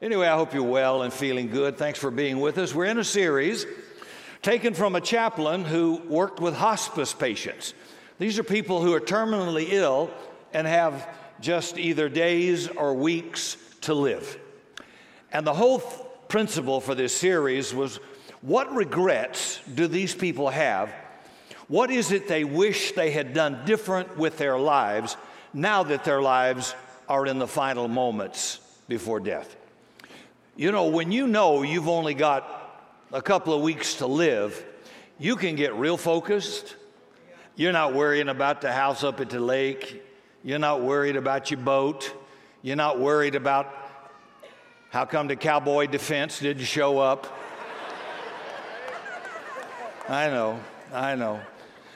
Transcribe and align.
Anyway, 0.00 0.28
I 0.28 0.36
hope 0.36 0.54
you're 0.54 0.62
well 0.62 1.02
and 1.02 1.12
feeling 1.12 1.48
good. 1.48 1.76
Thanks 1.76 1.98
for 1.98 2.12
being 2.12 2.38
with 2.38 2.56
us. 2.58 2.72
We're 2.72 2.84
in 2.84 2.98
a 2.98 3.04
series 3.04 3.66
taken 4.42 4.72
from 4.72 4.94
a 4.94 5.00
chaplain 5.00 5.64
who 5.64 6.00
worked 6.06 6.38
with 6.38 6.54
hospice 6.54 7.12
patients. 7.12 7.74
These 8.20 8.38
are 8.38 8.44
people 8.44 8.80
who 8.80 8.94
are 8.94 9.00
terminally 9.00 9.72
ill 9.72 10.10
and 10.52 10.68
have 10.68 11.08
just 11.40 11.78
either 11.78 12.08
days 12.08 12.68
or 12.68 12.94
weeks 12.94 13.56
to 13.80 13.94
live. 13.94 14.38
And 15.32 15.44
the 15.44 15.54
whole 15.54 15.80
principle 16.28 16.80
for 16.80 16.94
this 16.94 17.16
series 17.16 17.74
was 17.74 17.96
what 18.40 18.72
regrets 18.72 19.58
do 19.74 19.88
these 19.88 20.14
people 20.14 20.48
have? 20.48 20.94
What 21.66 21.90
is 21.90 22.12
it 22.12 22.28
they 22.28 22.44
wish 22.44 22.92
they 22.92 23.10
had 23.10 23.34
done 23.34 23.64
different 23.64 24.16
with 24.16 24.38
their 24.38 24.60
lives 24.60 25.16
now 25.52 25.82
that 25.82 26.04
their 26.04 26.22
lives 26.22 26.76
are 27.08 27.26
in 27.26 27.40
the 27.40 27.48
final 27.48 27.88
moments 27.88 28.60
before 28.86 29.18
death? 29.18 29.56
You 30.58 30.72
know, 30.72 30.88
when 30.88 31.12
you 31.12 31.28
know 31.28 31.62
you've 31.62 31.86
only 31.86 32.14
got 32.14 32.44
a 33.12 33.22
couple 33.22 33.54
of 33.54 33.62
weeks 33.62 33.94
to 33.98 34.08
live, 34.08 34.66
you 35.16 35.36
can 35.36 35.54
get 35.54 35.72
real 35.76 35.96
focused. 35.96 36.74
You're 37.54 37.70
not 37.70 37.94
worrying 37.94 38.28
about 38.28 38.60
the 38.60 38.72
house 38.72 39.04
up 39.04 39.20
at 39.20 39.30
the 39.30 39.38
lake. 39.38 40.02
You're 40.42 40.58
not 40.58 40.82
worried 40.82 41.14
about 41.14 41.52
your 41.52 41.60
boat. 41.60 42.12
You're 42.60 42.74
not 42.74 42.98
worried 42.98 43.36
about 43.36 43.72
how 44.90 45.04
come 45.04 45.28
the 45.28 45.36
cowboy 45.36 45.86
defense 45.86 46.40
didn't 46.40 46.64
show 46.64 46.98
up. 46.98 47.28
I 50.08 50.26
know, 50.26 50.58
I 50.92 51.14
know. 51.14 51.40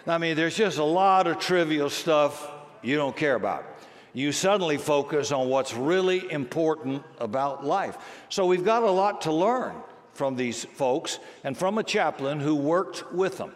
I 0.06 0.18
mean, 0.18 0.36
there's 0.36 0.56
just 0.56 0.78
a 0.78 0.84
lot 0.84 1.26
of 1.26 1.40
trivial 1.40 1.90
stuff 1.90 2.48
you 2.80 2.94
don't 2.94 3.16
care 3.16 3.34
about. 3.34 3.71
You 4.14 4.32
suddenly 4.32 4.76
focus 4.76 5.32
on 5.32 5.48
what's 5.48 5.74
really 5.74 6.30
important 6.30 7.02
about 7.18 7.64
life. 7.64 7.96
So 8.28 8.46
we've 8.46 8.64
got 8.64 8.82
a 8.82 8.90
lot 8.90 9.22
to 9.22 9.32
learn 9.32 9.74
from 10.12 10.36
these 10.36 10.64
folks 10.64 11.18
and 11.44 11.56
from 11.56 11.78
a 11.78 11.82
chaplain 11.82 12.38
who 12.38 12.54
worked 12.54 13.12
with 13.12 13.38
them. 13.38 13.52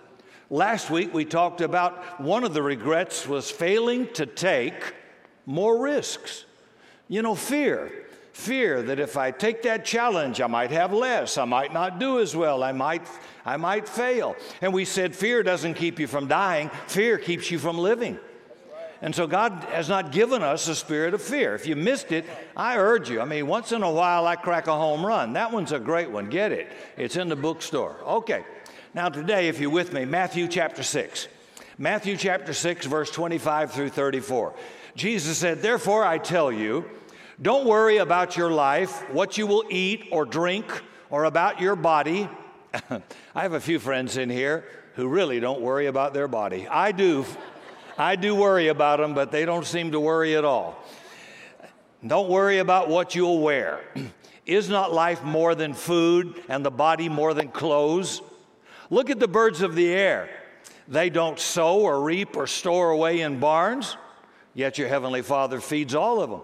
Last 0.49 0.91
week 0.91 1.13
we 1.13 1.25
talked 1.25 1.61
about 1.61 2.21
one 2.21 2.45
of 2.45 2.55
the 2.55 2.63
regrets 2.63 3.27
was 3.27 3.51
failing 3.51 4.09
to 4.15 4.25
take 4.25 4.95
more 5.45 5.79
risks. 5.79 6.45
You 7.09 7.23
know, 7.23 7.35
fear. 7.35 7.93
Fear 8.33 8.83
that 8.83 9.01
if 9.01 9.17
I 9.17 9.31
take 9.31 9.63
that 9.63 9.85
challenge, 9.85 10.41
I 10.41 10.47
might 10.47 10.71
have 10.71 10.93
less, 10.93 11.39
I 11.39 11.47
might 11.47 11.73
not 11.73 11.99
do 11.99 12.21
as 12.21 12.37
well, 12.37 12.63
I 12.63 12.73
might, 12.73 13.07
I 13.47 13.57
might 13.57 13.89
fail. 13.89 14.37
And 14.61 14.75
we 14.75 14.85
said 14.85 15.17
fear 15.17 15.43
doesn't 15.43 15.75
keep 15.75 15.99
you 15.99 16.07
from 16.07 16.29
dying, 16.29 16.69
fear 16.87 17.17
keeps 17.17 17.51
you 17.51 17.59
from 17.59 17.79
living. 17.79 18.19
And 19.03 19.15
so 19.15 19.27
God 19.27 19.53
has 19.71 19.89
not 19.89 20.11
given 20.13 20.43
us 20.43 20.69
a 20.69 20.75
spirit 20.75 21.13
of 21.13 21.21
fear. 21.21 21.55
If 21.55 21.67
you 21.67 21.77
missed 21.77 22.13
it, 22.13 22.25
I 22.57 22.79
urge 22.79 23.11
you. 23.11 23.21
I 23.21 23.25
mean, 23.25 23.47
once 23.47 23.73
in 23.73 23.83
a 23.83 23.91
while 23.91 24.27
I 24.27 24.37
crack 24.37 24.67
a 24.67 24.77
home 24.77 25.05
run. 25.05 25.35
That 25.35 25.53
one's 25.53 25.73
a 25.73 25.79
great 25.79 26.11
one. 26.11 26.31
Get 26.31 26.53
it. 26.53 26.73
It's 26.97 27.17
in 27.17 27.29
the 27.29 27.37
bookstore. 27.37 27.97
Okay. 28.03 28.45
Now, 28.95 29.11
today, 29.11 29.49
if 29.49 29.61
you're 29.61 29.69
with 29.71 29.93
me, 29.93 30.07
Matthew 30.07 30.49
chapter 30.49 30.83
6. 30.83 31.29
Matthew 31.79 32.17
chapter 32.17 32.55
6, 32.55 32.87
verse 32.87 33.11
25 33.11 33.73
through 33.73 33.91
34. 33.91 34.55
Jesus 34.95 35.37
said, 35.37 35.61
Therefore, 35.61 36.07
I 36.07 36.17
tell 36.17 36.51
you, 36.51 36.89
don't 37.41 37.67
worry 37.67 37.99
about 37.99 38.39
your 38.39 38.51
life, 38.51 39.11
what 39.11 39.37
you 39.37 39.47
will 39.47 39.65
eat 39.69 40.07
or 40.11 40.25
drink, 40.25 40.65
or 41.11 41.25
about 41.25 41.61
your 41.61 41.77
body. 41.77 42.31
I 43.35 43.43
have 43.43 43.53
a 43.53 43.61
few 43.61 43.79
friends 43.79 44.17
in 44.17 44.31
here 44.31 44.65
who 44.95 45.09
really 45.09 45.39
don't 45.39 45.61
worry 45.61 45.87
about 45.87 46.15
their 46.15 46.29
body. 46.29 46.67
I 46.67 46.93
do. 46.93 47.27
I 47.99 48.17
do 48.17 48.35
worry 48.35 48.69
about 48.69 48.99
them, 48.99 49.15
but 49.15 49.31
they 49.31 49.45
don't 49.45 49.65
seem 49.65 49.93
to 49.93 50.01
worry 50.01 50.37
at 50.37 50.45
all. 50.45 50.77
Don't 52.07 52.29
worry 52.29 52.59
about 52.59 52.89
what 52.89 53.15
you'll 53.15 53.41
wear. 53.41 53.81
Is 54.47 54.69
not 54.69 54.93
life 54.93 55.25
more 55.25 55.57
than 55.57 55.75
food 55.75 56.41
and 56.49 56.65
the 56.65 56.71
body 56.71 57.09
more 57.09 57.35
than 57.35 57.49
clothes? 57.49 58.23
Look 58.91 59.11
at 59.11 59.19
the 59.19 59.27
birds 59.27 59.61
of 59.61 59.75
the 59.75 59.89
air. 59.89 60.29
They 60.87 61.11
don't 61.11 61.39
sow 61.41 61.81
or 61.81 62.01
reap 62.01 62.37
or 62.37 62.47
store 62.47 62.91
away 62.91 63.23
in 63.23 63.41
barns, 63.41 63.97
yet 64.55 64.79
your 64.79 64.87
heavenly 64.87 65.23
Father 65.23 65.61
feeds 65.61 65.97
all 65.97 66.21
of 66.23 66.31
them. 66.31 66.43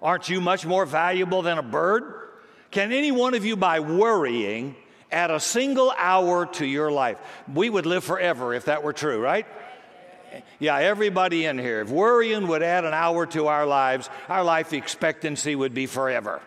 Aren't 0.00 0.30
you 0.30 0.40
much 0.40 0.64
more 0.64 0.86
valuable 0.86 1.42
than 1.42 1.58
a 1.58 1.62
bird? 1.62 2.30
Can 2.70 2.92
any 2.92 3.12
one 3.12 3.34
of 3.34 3.44
you, 3.44 3.56
by 3.56 3.80
worrying, 3.80 4.74
add 5.12 5.30
a 5.30 5.38
single 5.38 5.92
hour 5.98 6.46
to 6.46 6.66
your 6.66 6.90
life? 6.90 7.18
We 7.52 7.68
would 7.68 7.84
live 7.84 8.04
forever 8.04 8.54
if 8.54 8.64
that 8.66 8.82
were 8.82 8.94
true, 8.94 9.20
right? 9.20 9.46
Yeah, 10.58 10.78
everybody 10.78 11.44
in 11.44 11.58
here. 11.58 11.80
If 11.80 11.90
worrying 11.90 12.48
would 12.48 12.62
add 12.62 12.84
an 12.84 12.94
hour 12.94 13.26
to 13.26 13.46
our 13.48 13.66
lives, 13.66 14.08
our 14.28 14.44
life 14.44 14.72
expectancy 14.72 15.54
would 15.54 15.74
be 15.74 15.86
forever. 15.86 16.40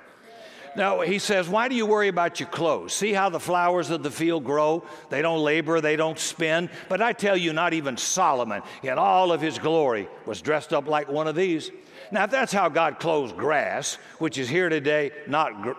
Now, 0.77 1.01
he 1.01 1.17
says, 1.17 1.49
Why 1.49 1.69
do 1.69 1.75
you 1.75 1.87
worry 1.87 2.07
about 2.07 2.39
your 2.39 2.49
clothes? 2.49 2.93
See 2.93 3.11
how 3.11 3.29
the 3.29 3.39
flowers 3.39 3.89
of 3.89 4.03
the 4.03 4.11
field 4.11 4.43
grow? 4.43 4.83
They 5.09 5.23
don't 5.23 5.43
labor, 5.43 5.81
they 5.81 5.95
don't 5.95 6.19
spin. 6.19 6.69
But 6.87 7.01
I 7.01 7.13
tell 7.13 7.35
you, 7.35 7.51
not 7.51 7.73
even 7.73 7.97
Solomon, 7.97 8.61
in 8.83 8.99
all 8.99 9.31
of 9.31 9.41
his 9.41 9.57
glory, 9.57 10.07
was 10.27 10.39
dressed 10.39 10.73
up 10.73 10.87
like 10.87 11.09
one 11.09 11.27
of 11.27 11.35
these. 11.35 11.71
Now, 12.11 12.25
if 12.25 12.29
that's 12.29 12.53
how 12.53 12.69
God 12.69 12.99
clothes 12.99 13.33
grass, 13.33 13.95
which 14.19 14.37
is 14.37 14.47
here 14.47 14.69
today, 14.69 15.11
not, 15.25 15.63
gr- 15.63 15.71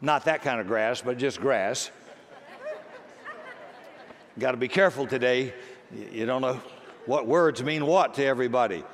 not 0.00 0.24
that 0.24 0.40
kind 0.40 0.58
of 0.58 0.66
grass, 0.66 1.02
but 1.02 1.18
just 1.18 1.38
grass. 1.38 1.90
Got 4.38 4.52
to 4.52 4.56
be 4.56 4.68
careful 4.68 5.06
today. 5.06 5.52
You 6.12 6.24
don't 6.24 6.40
know 6.40 6.60
what 7.06 7.26
words 7.26 7.62
mean 7.62 7.86
what 7.86 8.14
to 8.14 8.24
everybody. 8.24 8.84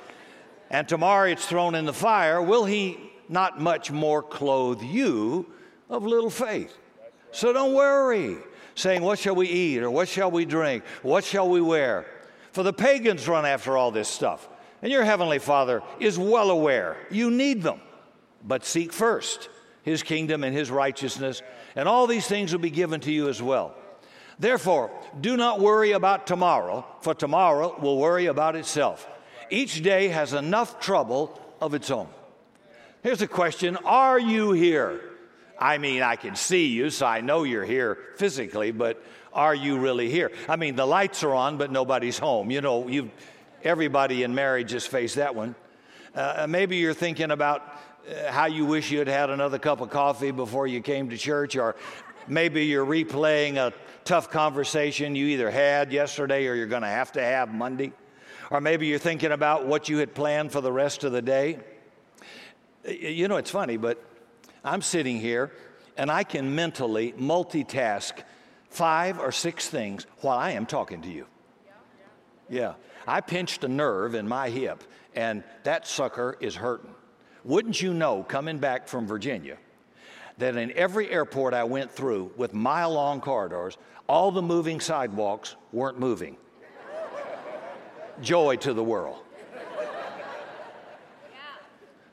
And 0.69 0.87
tomorrow 0.87 1.29
it's 1.29 1.45
thrown 1.45 1.75
in 1.75 1.85
the 1.85 1.93
fire. 1.93 2.41
Will 2.41 2.65
he 2.65 2.97
not 3.29 3.59
much 3.59 3.91
more 3.91 4.21
clothe 4.21 4.81
you 4.81 5.45
of 5.89 6.05
little 6.05 6.29
faith. 6.29 6.77
So 7.31 7.51
don't 7.51 7.73
worry, 7.73 8.37
saying, 8.75 9.01
What 9.01 9.19
shall 9.19 9.35
we 9.35 9.47
eat? 9.47 9.81
or 9.81 9.89
What 9.89 10.07
shall 10.07 10.31
we 10.31 10.45
drink? 10.45 10.83
What 11.01 11.23
shall 11.23 11.49
we 11.49 11.61
wear? 11.61 12.05
For 12.51 12.63
the 12.63 12.73
pagans 12.73 13.27
run 13.27 13.45
after 13.45 13.77
all 13.77 13.91
this 13.91 14.07
stuff. 14.07 14.47
And 14.81 14.91
your 14.91 15.03
heavenly 15.03 15.39
Father 15.39 15.81
is 15.99 16.19
well 16.19 16.51
aware 16.51 16.97
you 17.09 17.31
need 17.31 17.63
them. 17.63 17.79
But 18.45 18.65
seek 18.65 18.91
first 18.91 19.49
his 19.83 20.03
kingdom 20.03 20.43
and 20.43 20.55
his 20.55 20.71
righteousness, 20.71 21.41
and 21.75 21.89
all 21.89 22.07
these 22.07 22.27
things 22.27 22.53
will 22.53 22.59
be 22.59 22.69
given 22.69 23.01
to 23.01 23.11
you 23.11 23.27
as 23.27 23.41
well. 23.41 23.75
Therefore, 24.43 24.91
do 25.21 25.37
not 25.37 25.61
worry 25.61 25.93
about 25.93 26.27
tomorrow, 26.27 26.85
for 26.99 27.13
tomorrow 27.13 27.79
will 27.79 27.97
worry 27.97 28.25
about 28.25 28.57
itself. 28.57 29.07
Each 29.49 29.81
day 29.81 30.09
has 30.09 30.33
enough 30.33 30.81
trouble 30.81 31.39
of 31.61 31.73
its 31.73 31.89
own. 31.89 32.09
Here's 33.03 33.21
a 33.21 33.27
question 33.27 33.77
Are 33.85 34.19
you 34.19 34.51
here? 34.51 34.99
I 35.57 35.77
mean, 35.77 36.01
I 36.01 36.17
can 36.17 36.35
see 36.35 36.65
you, 36.65 36.89
so 36.89 37.05
I 37.05 37.21
know 37.21 37.43
you're 37.43 37.63
here 37.63 37.97
physically, 38.17 38.71
but 38.71 39.01
are 39.31 39.55
you 39.55 39.79
really 39.79 40.09
here? 40.09 40.29
I 40.49 40.57
mean, 40.57 40.75
the 40.75 40.85
lights 40.85 41.23
are 41.23 41.33
on, 41.33 41.55
but 41.55 41.71
nobody's 41.71 42.19
home. 42.19 42.51
You 42.51 42.59
know, 42.59 42.89
you 42.89 43.11
everybody 43.63 44.23
in 44.23 44.35
marriage 44.35 44.71
has 44.71 44.85
faced 44.85 45.15
that 45.15 45.35
one. 45.35 45.55
Uh, 46.13 46.47
maybe 46.49 46.75
you're 46.75 46.93
thinking 46.93 47.31
about 47.31 47.61
uh, 47.61 48.29
how 48.29 48.47
you 48.47 48.65
wish 48.65 48.91
you 48.91 48.99
had 48.99 49.07
had 49.07 49.29
another 49.29 49.57
cup 49.57 49.79
of 49.79 49.89
coffee 49.89 50.31
before 50.31 50.67
you 50.67 50.81
came 50.81 51.11
to 51.11 51.17
church, 51.17 51.55
or 51.55 51.77
maybe 52.27 52.65
you're 52.65 52.85
replaying 52.85 53.55
a 53.55 53.71
tough 54.05 54.29
conversation 54.29 55.15
you 55.15 55.27
either 55.27 55.49
had 55.49 55.91
yesterday 55.91 56.47
or 56.47 56.55
you're 56.55 56.67
going 56.67 56.81
to 56.81 56.87
have 56.87 57.11
to 57.13 57.21
have 57.21 57.53
Monday. 57.53 57.91
Or 58.51 58.61
maybe 58.61 58.87
you're 58.87 58.99
thinking 58.99 59.31
about 59.31 59.65
what 59.65 59.89
you 59.89 59.97
had 59.97 60.13
planned 60.13 60.51
for 60.51 60.61
the 60.61 60.71
rest 60.71 61.03
of 61.03 61.11
the 61.11 61.21
day. 61.21 61.59
You 62.87 63.27
know, 63.27 63.37
it's 63.37 63.51
funny, 63.51 63.77
but 63.77 64.03
I'm 64.63 64.81
sitting 64.81 65.19
here 65.19 65.51
and 65.97 66.11
I 66.11 66.23
can 66.23 66.53
mentally 66.53 67.13
multitask 67.13 68.11
five 68.69 69.19
or 69.19 69.31
six 69.31 69.69
things 69.69 70.05
while 70.19 70.37
I 70.37 70.51
am 70.51 70.65
talking 70.65 71.01
to 71.03 71.09
you. 71.09 71.25
Yeah. 72.49 72.73
I 73.07 73.21
pinched 73.21 73.63
a 73.63 73.67
nerve 73.67 74.15
in 74.15 74.27
my 74.27 74.49
hip 74.49 74.83
and 75.15 75.43
that 75.63 75.87
sucker 75.87 76.37
is 76.39 76.55
hurting. 76.55 76.93
Wouldn't 77.43 77.81
you 77.81 77.93
know, 77.93 78.23
coming 78.23 78.57
back 78.57 78.87
from 78.87 79.05
Virginia, 79.05 79.57
that 80.37 80.55
in 80.55 80.71
every 80.71 81.09
airport 81.09 81.53
I 81.53 81.63
went 81.63 81.91
through 81.91 82.31
with 82.37 82.53
mile 82.53 82.91
long 82.91 83.21
corridors, 83.21 83.77
all 84.07 84.31
the 84.31 84.41
moving 84.41 84.79
sidewalks 84.79 85.55
weren't 85.71 85.99
moving? 85.99 86.37
Joy 88.21 88.57
to 88.57 88.73
the 88.73 88.83
world. 88.83 89.23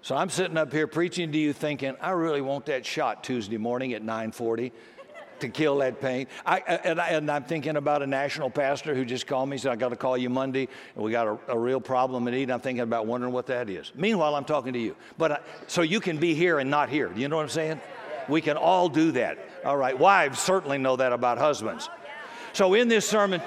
So 0.02 0.17
I'm 0.17 0.31
sitting 0.31 0.56
up 0.56 0.72
here 0.72 0.87
preaching 0.87 1.31
to 1.31 1.38
you 1.38 1.52
thinking, 1.52 1.94
I 2.00 2.11
really 2.11 2.40
want 2.40 2.67
that 2.67 2.87
shot 2.87 3.22
Tuesday 3.22 3.58
morning 3.58 3.93
at 3.93 4.02
940 4.02 4.73
to 5.40 5.49
kill 5.49 5.78
that 5.78 6.00
pain. 6.00 6.26
I, 6.44 6.58
and, 6.58 7.00
I, 7.00 7.08
and 7.11 7.31
I'm 7.31 7.44
thinking 7.44 7.76
about 7.76 8.02
a 8.02 8.06
national 8.06 8.50
pastor 8.50 8.94
who 8.94 9.05
just 9.05 9.26
called 9.26 9.49
me, 9.49 9.55
and 9.55 9.61
said, 9.61 9.73
I 9.73 9.76
got 9.76 9.90
to 9.90 9.96
call 9.96 10.16
you 10.16 10.31
Monday, 10.31 10.69
and 10.94 11.05
we 11.05 11.11
got 11.11 11.26
a, 11.26 11.38
a 11.49 11.58
real 11.58 11.81
problem 11.81 12.26
in 12.28 12.34
need. 12.34 12.50
I'm 12.50 12.61
thinking 12.61 12.82
about 12.82 13.06
wondering 13.06 13.32
what 13.32 13.46
that 13.46 13.69
is. 13.69 13.93
Meanwhile, 13.94 14.34
I'm 14.34 14.44
talking 14.44 14.73
to 14.73 14.78
you. 14.78 14.96
But 15.19 15.32
I, 15.32 15.38
so 15.66 15.82
you 15.82 16.00
can 16.00 16.19
be 16.19 16.34
here 16.34 16.58
and 16.58 16.70
not 16.70 16.88
here. 16.88 17.08
Do 17.08 17.20
you 17.20 17.28
know 17.28 17.37
what 17.37 17.43
I'm 17.43 17.49
saying? 17.49 17.81
We 18.31 18.41
can 18.41 18.56
all 18.56 18.88
do 18.88 19.12
that. 19.12 19.38
All 19.65 19.77
right. 19.77 19.99
Wives 19.99 20.38
certainly 20.38 20.79
know 20.79 20.97
that 20.97 21.12
about 21.12 21.38
husbands. 21.38 21.91
So 22.53 22.75
in 22.75 22.88
this 22.88 23.06
sermon, 23.06 23.43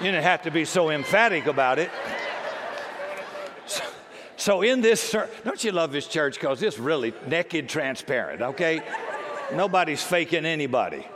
you 0.00 0.06
didn't 0.06 0.24
have 0.24 0.42
to 0.42 0.50
be 0.50 0.64
so 0.64 0.90
emphatic 0.90 1.46
about 1.46 1.78
it. 1.78 1.90
So, 4.38 4.60
in 4.60 4.82
this, 4.82 5.16
don't 5.44 5.64
you 5.64 5.72
love 5.72 5.92
this 5.92 6.06
church? 6.06 6.34
Because 6.34 6.62
it's 6.62 6.78
really 6.78 7.14
naked 7.26 7.70
transparent, 7.70 8.42
okay? 8.42 8.82
Nobody's 9.54 10.02
faking 10.02 10.44
anybody. 10.44 11.06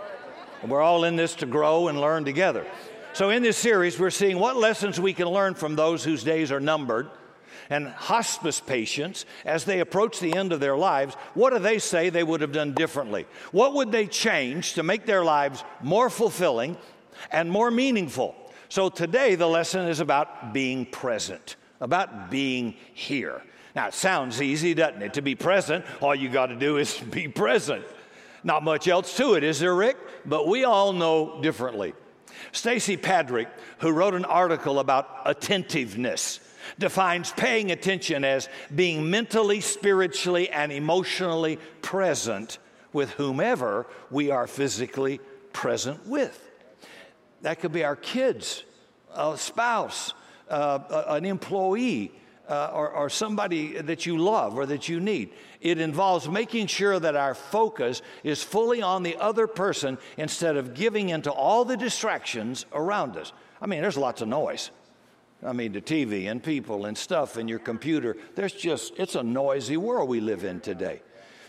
We're 0.67 0.81
all 0.81 1.05
in 1.05 1.17
this 1.17 1.35
to 1.37 1.47
grow 1.47 1.89
and 1.89 2.01
learn 2.01 2.25
together. 2.25 2.67
So, 3.13 3.29
in 3.29 3.43
this 3.43 3.59
series, 3.59 3.99
we're 3.99 4.11
seeing 4.11 4.39
what 4.39 4.57
lessons 4.57 4.99
we 4.99 5.13
can 5.13 5.29
learn 5.29 5.55
from 5.55 5.77
those 5.77 6.03
whose 6.03 6.25
days 6.25 6.51
are 6.51 6.61
numbered 6.61 7.11
and 7.69 7.89
hospice 7.89 8.61
patients 8.61 9.25
as 9.45 9.65
they 9.65 9.81
approach 9.81 10.21
the 10.21 10.35
end 10.37 10.53
of 10.53 10.61
their 10.61 10.77
lives. 10.77 11.15
What 11.35 11.53
do 11.53 11.59
they 11.59 11.79
say 11.79 12.09
they 12.09 12.23
would 12.23 12.41
have 12.41 12.53
done 12.53 12.75
differently? 12.75 13.27
What 13.53 13.75
would 13.75 13.93
they 13.93 14.07
change 14.07 14.75
to 14.75 14.83
make 14.83 15.07
their 15.07 15.25
lives 15.25 15.65
more 15.83 16.11
fulfilling 16.11 16.77
and 17.31 17.51
more 17.51 17.71
meaningful? 17.71 18.35
So, 18.69 18.89
today, 18.89 19.35
the 19.35 19.49
lesson 19.49 19.89
is 19.89 19.99
about 19.99 20.53
being 20.53 20.87
present, 20.87 21.57
about 21.81 22.31
being 22.31 22.77
here. 22.95 23.43
Now, 23.75 23.89
it 23.89 23.95
sounds 23.95 24.41
easy, 24.41 24.75
doesn't 24.75 25.03
it? 25.03 25.15
To 25.15 25.23
be 25.23 25.35
present, 25.35 25.85
all 26.01 26.15
you 26.15 26.29
got 26.29 26.47
to 26.47 26.57
do 26.57 26.77
is 26.77 26.99
be 27.11 27.29
present. 27.29 27.85
Not 28.43 28.63
much 28.63 28.89
else 28.89 29.17
to 29.17 29.35
it, 29.35 29.45
is 29.45 29.59
there, 29.59 29.75
Rick? 29.75 29.97
But 30.25 30.47
we 30.47 30.65
all 30.65 30.93
know 30.93 31.41
differently. 31.43 31.95
Stacy 32.53 32.97
Padrick, 32.97 33.49
who 33.79 33.91
wrote 33.91 34.15
an 34.15 34.25
article 34.25 34.79
about 34.79 35.23
attentiveness, 35.27 36.41
defines 36.79 37.33
paying 37.33 37.71
attention 37.71 38.25
as 38.25 38.49
being 38.75 39.11
mentally, 39.11 39.61
spiritually, 39.61 40.49
and 40.51 40.73
emotionally 40.73 41.59
present 41.83 42.59
with 42.93 43.11
whomever 43.11 43.87
we 44.11 44.31
are 44.31 44.47
physically 44.47 45.21
present 45.53 46.07
with. 46.07 46.49
That 47.43 47.61
could 47.61 47.73
be 47.73 47.85
our 47.85 47.97
kids, 47.97 48.65
a 49.15 49.37
spouse, 49.37 50.13
uh, 50.49 51.05
an 51.09 51.25
employee, 51.25 52.13
uh, 52.51 52.71
or, 52.75 52.91
or 52.91 53.09
somebody 53.09 53.81
that 53.81 54.05
you 54.05 54.19
love 54.19 54.59
or 54.59 54.67
that 54.67 54.89
you 54.89 54.99
need. 54.99 55.33
It 55.61 55.79
involves 55.79 56.29
making 56.29 56.67
sure 56.67 56.99
that 56.99 57.15
our 57.15 57.35
focus 57.35 58.03
is 58.25 58.43
fully 58.43 58.83
on 58.83 59.05
the 59.05 59.17
other 59.17 59.47
person 59.47 59.99
instead 60.17 60.57
of 60.57 60.75
giving 60.75 61.11
into 61.11 61.31
all 61.31 61.65
the 61.65 61.77
distractions 61.77 62.67
around 62.73 63.17
us. 63.17 63.33
I 63.63 63.67
mean, 63.67 63.81
there's 63.83 63.97
lots 63.97 64.21
of 64.21 64.29
noise. 64.29 64.71
I 65.45 65.53
mean, 65.53 65.73
the 65.73 65.81
TV 65.81 66.31
and 66.31 66.43
people 66.43 66.87
and 66.87 66.97
stuff 66.97 67.37
and 67.37 67.49
your 67.49 67.59
computer. 67.59 68.17
There's 68.35 68.53
just, 68.53 68.93
it's 68.99 69.15
a 69.15 69.23
noisy 69.23 69.77
world 69.77 70.09
we 70.09 70.21
live 70.21 70.45
in 70.45 70.61
today. 70.61 71.01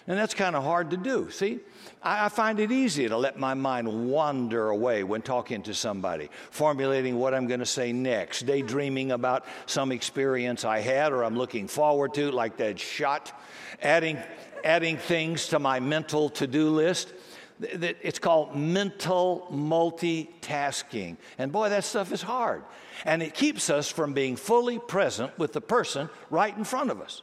And 0.08 0.18
that's 0.18 0.34
kind 0.34 0.56
of 0.56 0.64
hard 0.64 0.90
to 0.92 0.98
do. 0.98 1.30
See, 1.30 1.60
I, 2.02 2.26
I, 2.26 2.30
find 2.30 2.60
it 2.60 2.72
easy 2.72 3.08
to 3.08 3.18
let 3.18 3.38
my 3.38 3.54
mind 3.54 4.10
wander 4.10 4.70
away 4.70 5.04
when 5.04 5.22
talking 5.22 5.62
to 5.64 5.74
somebody, 5.76 6.30
formulating 6.50 7.20
what 7.20 7.34
I'm 7.36 7.46
going 7.48 7.60
to 7.60 7.68
say 7.68 7.94
next, 7.94 8.46
daydreaming 8.46 9.12
about 9.12 9.46
some 9.68 9.92
experience 9.92 10.66
I 10.66 10.80
had 10.80 11.12
or 11.12 11.24
I'm 11.24 11.38
looking 11.38 11.68
forward 11.68 12.16
to, 12.16 12.32
like 12.32 12.58
that 12.58 12.80
shot, 12.80 13.40
adding, 13.82 14.18
adding 14.64 14.98
things 14.98 15.50
to 15.50 15.60
my 15.60 15.80
mental 15.80 16.30
to 16.32 16.48
do 16.48 16.70
list. 16.70 17.14
It's 17.62 18.18
called 18.18 18.56
mental 18.56 19.48
multitasking. 19.52 21.18
And 21.38 21.52
boy, 21.52 21.70
that 21.70 21.84
stuff 21.84 22.12
is 22.12 22.24
hard. 22.24 22.64
And 23.06 23.24
it 23.24 23.34
keeps 23.34 23.70
us 23.70 23.90
from 23.90 24.14
being 24.14 24.36
fully 24.36 24.80
present 24.80 25.38
with 25.38 25.54
the 25.54 25.62
person 25.62 26.10
right 26.30 26.56
in 26.56 26.64
front 26.64 26.92
of 26.92 27.02
us. 27.02 27.22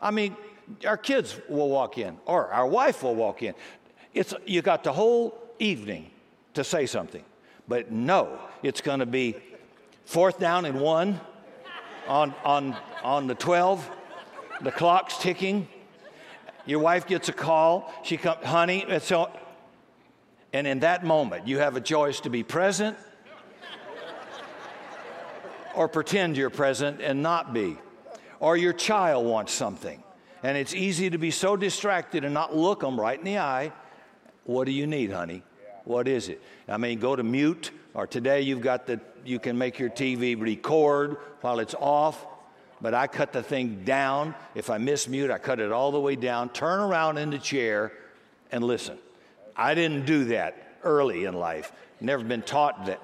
I 0.00 0.10
mean, 0.10 0.36
our 0.86 0.96
kids 0.96 1.38
will 1.48 1.68
walk 1.68 1.98
in, 1.98 2.18
or 2.26 2.48
our 2.52 2.66
wife 2.66 3.02
will 3.02 3.14
walk 3.14 3.42
in. 3.42 3.54
It's, 4.12 4.34
you 4.46 4.62
got 4.62 4.84
the 4.84 4.92
whole 4.92 5.38
evening 5.58 6.10
to 6.54 6.64
say 6.64 6.86
something. 6.86 7.24
But 7.68 7.90
no, 7.90 8.38
it's 8.62 8.80
going 8.80 9.00
to 9.00 9.06
be 9.06 9.36
fourth 10.04 10.38
down 10.38 10.64
and 10.64 10.80
one 10.80 11.20
on, 12.06 12.34
on, 12.44 12.76
on 13.02 13.26
the 13.26 13.34
12. 13.34 13.90
The 14.62 14.72
clock's 14.72 15.18
ticking. 15.18 15.68
Your 16.64 16.80
wife 16.80 17.06
gets 17.06 17.28
a 17.28 17.32
call. 17.32 17.92
She 18.02 18.16
comes, 18.16 18.44
honey, 18.44 18.84
it's 18.88 19.06
so, 19.06 19.30
and 20.52 20.66
in 20.66 20.80
that 20.80 21.04
moment, 21.04 21.46
you 21.46 21.58
have 21.58 21.76
a 21.76 21.80
choice 21.80 22.20
to 22.20 22.30
be 22.30 22.42
present 22.42 22.96
or 25.76 25.88
pretend 25.88 26.36
you're 26.36 26.50
present 26.50 27.00
and 27.00 27.22
not 27.22 27.54
be. 27.54 27.76
Or 28.40 28.56
your 28.56 28.72
child 28.72 29.26
wants 29.26 29.52
something 29.52 30.02
and 30.46 30.56
it's 30.56 30.74
easy 30.74 31.10
to 31.10 31.18
be 31.18 31.32
so 31.32 31.56
distracted 31.56 32.24
and 32.24 32.32
not 32.32 32.54
look 32.54 32.80
them 32.80 33.00
right 33.00 33.18
in 33.18 33.24
the 33.24 33.38
eye. 33.38 33.72
What 34.44 34.66
do 34.66 34.70
you 34.70 34.86
need, 34.86 35.10
honey? 35.10 35.42
What 35.84 36.06
is 36.06 36.28
it? 36.28 36.40
I 36.68 36.76
mean, 36.76 37.00
go 37.00 37.16
to 37.16 37.22
mute, 37.24 37.70
or 37.94 38.06
today 38.06 38.42
you've 38.42 38.60
got 38.60 38.86
the, 38.86 39.00
you 39.24 39.40
can 39.40 39.58
make 39.58 39.78
your 39.80 39.90
TV 39.90 40.40
record 40.40 41.16
while 41.40 41.58
it's 41.58 41.74
off, 41.74 42.24
but 42.80 42.94
I 42.94 43.08
cut 43.08 43.32
the 43.32 43.42
thing 43.42 43.82
down. 43.84 44.36
If 44.54 44.70
I 44.70 44.78
miss 44.78 45.08
mute, 45.08 45.32
I 45.32 45.38
cut 45.38 45.58
it 45.58 45.72
all 45.72 45.90
the 45.90 46.00
way 46.00 46.14
down, 46.14 46.50
turn 46.50 46.78
around 46.78 47.18
in 47.18 47.30
the 47.30 47.38
chair, 47.38 47.92
and 48.52 48.62
listen. 48.62 48.98
I 49.56 49.74
didn't 49.74 50.06
do 50.06 50.26
that 50.26 50.78
early 50.84 51.24
in 51.24 51.34
life, 51.34 51.72
never 52.00 52.22
been 52.22 52.42
taught 52.42 52.86
that. 52.86 53.00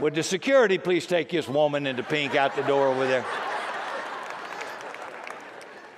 Would 0.00 0.14
the 0.14 0.22
security 0.22 0.78
please 0.78 1.06
take 1.06 1.30
this 1.30 1.48
woman 1.48 1.86
in 1.86 1.96
the 1.96 2.02
pink 2.02 2.34
out 2.34 2.56
the 2.56 2.62
door 2.62 2.88
over 2.88 3.06
there? 3.06 3.24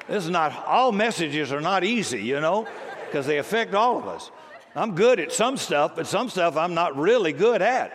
This 0.08 0.25
is 0.25 0.31
not, 0.31 0.67
all 0.67 0.93
messages 0.93 1.52
are 1.52 1.61
not 1.61 1.82
easy, 1.85 2.23
you 2.23 2.41
know, 2.41 2.69
because 3.06 3.26
they 3.26 3.38
affect 3.38 3.75
all 3.75 3.96
of 3.96 4.06
us. 4.06 4.31
I'm 4.76 4.94
good 4.94 5.20
at 5.20 5.32
some 5.32 5.56
stuff, 5.56 5.93
but 5.96 6.06
some 6.06 6.29
stuff 6.29 6.56
I'm 6.56 6.75
not 6.75 6.96
really 6.96 7.32
good 7.32 7.62
at. 7.62 7.93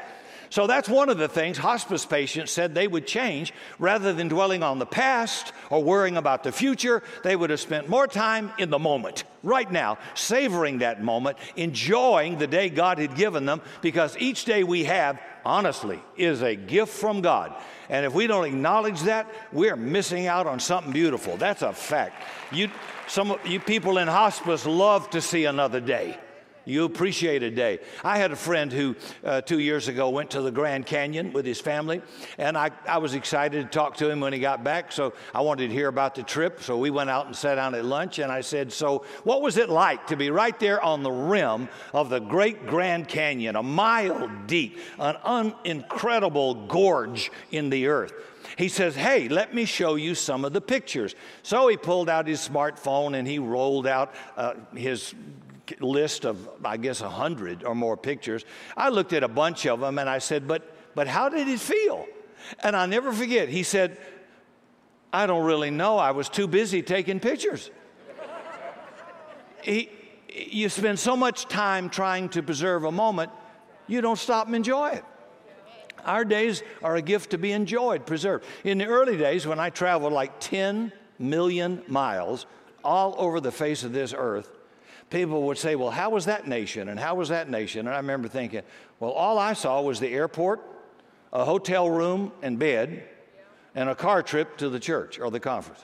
So 0.49 0.65
that's 0.65 0.89
one 0.89 1.09
of 1.09 1.17
the 1.19 1.27
things 1.27 1.57
hospice 1.57 2.05
patients 2.05 2.51
said 2.51 2.73
they 2.73 2.87
would 2.87 3.05
change. 3.05 3.53
Rather 3.77 4.13
than 4.13 4.27
dwelling 4.27 4.63
on 4.63 4.79
the 4.79 4.85
past 4.85 5.53
or 5.69 5.83
worrying 5.83 6.17
about 6.17 6.43
the 6.43 6.51
future, 6.51 7.03
they 7.23 7.35
would 7.35 7.51
have 7.51 7.59
spent 7.59 7.87
more 7.87 8.07
time 8.07 8.51
in 8.57 8.69
the 8.69 8.79
moment, 8.79 9.25
right 9.43 9.71
now, 9.71 9.97
savoring 10.15 10.79
that 10.79 11.03
moment, 11.03 11.37
enjoying 11.55 12.37
the 12.37 12.47
day 12.47 12.69
God 12.69 12.97
had 12.97 13.15
given 13.15 13.45
them, 13.45 13.61
because 13.81 14.17
each 14.17 14.45
day 14.45 14.63
we 14.63 14.85
have, 14.85 15.21
honestly, 15.45 16.01
is 16.17 16.41
a 16.41 16.55
gift 16.55 16.93
from 16.93 17.21
God. 17.21 17.53
And 17.89 18.05
if 18.05 18.13
we 18.13 18.25
don't 18.25 18.45
acknowledge 18.45 19.01
that, 19.01 19.27
we're 19.51 19.75
missing 19.75 20.25
out 20.27 20.47
on 20.47 20.59
something 20.59 20.91
beautiful. 20.91 21.37
That's 21.37 21.61
a 21.61 21.73
fact. 21.73 22.23
You, 22.51 22.69
some 23.07 23.37
you 23.45 23.59
people 23.59 23.99
in 23.99 24.07
hospice 24.07 24.65
love 24.65 25.09
to 25.11 25.21
see 25.21 25.45
another 25.45 25.79
day. 25.79 26.17
You 26.69 26.86
appreciate 26.86 27.42
a 27.42 27.50
day. 27.50 27.80
I 28.04 28.19
had 28.19 28.31
a 28.31 28.36
friend 28.36 28.71
who 28.71 28.95
uh, 29.24 29.42
two 29.42 29.57
years 29.57 29.88
ago 29.88 30.10
went 30.10 30.30
to 30.31 30.42
the 30.42 30.51
Grand 30.51 30.86
Canyon 30.86 31.33
with 31.33 31.44
his 31.44 31.60
family, 31.60 32.04
and 32.38 32.56
I, 32.56 32.69
I 32.88 33.00
was 33.00 33.16
excited 33.16 33.63
to 33.63 33.69
talk 33.69 33.98
to 33.98 34.10
him 34.10 34.19
when 34.19 34.33
he 34.33 34.39
got 34.39 34.63
back. 34.63 34.92
So 34.92 35.13
I 35.33 35.42
wanted 35.42 35.69
to 35.69 35.74
hear 35.74 35.88
about 35.88 36.13
the 36.13 36.21
trip. 36.21 36.62
So 36.62 36.77
we 36.77 36.92
went 36.92 37.10
out 37.10 37.25
and 37.25 37.36
sat 37.36 37.56
down 37.56 37.74
at 37.74 37.86
lunch, 37.86 38.19
and 38.19 38.31
I 38.31 38.42
said, 38.42 38.71
So, 38.71 39.04
what 39.23 39.42
was 39.42 39.57
it 39.57 39.69
like 39.69 40.06
to 40.07 40.16
be 40.16 40.30
right 40.30 40.57
there 40.59 40.80
on 40.83 41.02
the 41.02 41.11
rim 41.11 41.69
of 41.92 42.11
the 42.11 42.19
Great 42.19 42.68
Grand 42.68 43.07
Canyon, 43.07 43.56
a 43.56 43.64
mile 43.64 44.30
deep, 44.45 44.78
an 44.99 45.18
un- 45.23 45.56
incredible 45.64 46.68
gorge 46.68 47.31
in 47.52 47.71
the 47.71 47.88
earth? 47.88 48.14
he 48.57 48.68
says, 48.68 48.95
Hey, 48.95 49.30
let 49.30 49.54
me 49.54 49.66
show 49.66 49.95
you 49.95 50.16
some 50.16 50.44
of 50.44 50.54
the 50.54 50.61
pictures. 50.61 51.16
So 51.44 51.68
he 51.68 51.78
pulled 51.78 52.09
out 52.09 52.28
his 52.28 52.47
smartphone 52.47 53.18
and 53.18 53.28
he 53.28 53.40
rolled 53.40 53.88
out 53.88 54.14
uh, 54.35 54.54
his 54.76 55.14
list 55.80 56.26
of, 56.26 56.49
I 56.64 56.78
guess, 56.78 57.02
100 57.02 57.64
or 57.64 57.76
more 57.76 57.97
pictures. 57.97 58.45
I 58.76 58.90
looked 58.90 59.14
at 59.14 59.23
a 59.23 59.28
bunch 59.28 59.66
of 59.66 59.80
them 59.80 59.99
and 59.99 60.09
I 60.09 60.19
said, 60.19 60.47
but, 60.47 60.76
but 60.95 61.07
how 61.07 61.30
did 61.30 61.47
it 61.47 61.59
feel? 61.59 62.06
And 62.61 62.76
I'll 62.76 62.88
never 62.88 63.11
forget, 63.11 63.49
he 63.49 63.64
said, 63.64 63.97
I 65.11 65.26
don't 65.26 65.45
really 65.45 65.71
know. 65.71 65.97
I 65.97 66.11
was 66.11 66.30
too 66.30 66.47
busy 66.47 66.81
taking 66.81 67.19
pictures. 67.19 67.71
he, 69.61 69.90
you 70.33 70.69
spend 70.69 70.99
so 70.99 71.16
much 71.16 71.47
time 71.47 71.90
trying 71.90 72.30
to 72.30 72.44
preserve 72.44 72.83
a 72.83 72.92
moment, 72.92 73.31
you 73.88 74.02
don't 74.02 74.19
stop 74.19 74.47
and 74.47 74.56
enjoy 74.56 74.90
it. 74.90 75.06
Our 76.06 76.23
days 76.23 76.64
are 76.83 76.95
a 76.95 77.02
gift 77.02 77.31
to 77.31 77.38
be 77.38 77.52
enjoyed, 77.52 78.06
preserved. 78.06 78.45
In 78.64 78.78
the 78.78 78.85
early 78.85 79.18
days, 79.18 79.45
when 79.45 79.59
I 79.59 79.69
traveled 79.69 80.14
like 80.14 80.40
10 80.40 80.94
million 81.18 81.83
miles 81.88 82.45
all 82.83 83.16
over 83.18 83.42
the 83.42 83.52
face 83.52 83.83
of 83.83 83.92
this 83.92 84.14
earth, 84.16 84.49
people 85.09 85.44
would 85.44 85.57
say, 85.57 85.75
Well, 85.75 85.92
how 85.92 86.09
was 86.09 86.25
that 86.25 86.47
nation? 86.47 86.89
And 86.89 86.99
how 86.99 87.16
was 87.16 87.30
that 87.30 87.49
nation? 87.49 87.87
And 87.87 87.95
I 87.95 87.97
remember 87.97 88.28
thinking, 88.28 88.61
Well, 88.99 89.11
all 89.11 89.37
I 89.37 89.54
saw 89.54 89.81
was 89.81 89.99
the 89.99 90.09
airport, 90.09 90.61
a 91.33 91.45
hotel 91.45 91.89
room 91.89 92.31
and 92.42 92.57
bed, 92.57 93.04
and 93.75 93.89
a 93.89 93.95
car 93.95 94.23
trip 94.23 94.57
to 94.57 94.69
the 94.69 94.80
church 94.80 95.19
or 95.19 95.31
the 95.31 95.39
conference. 95.39 95.83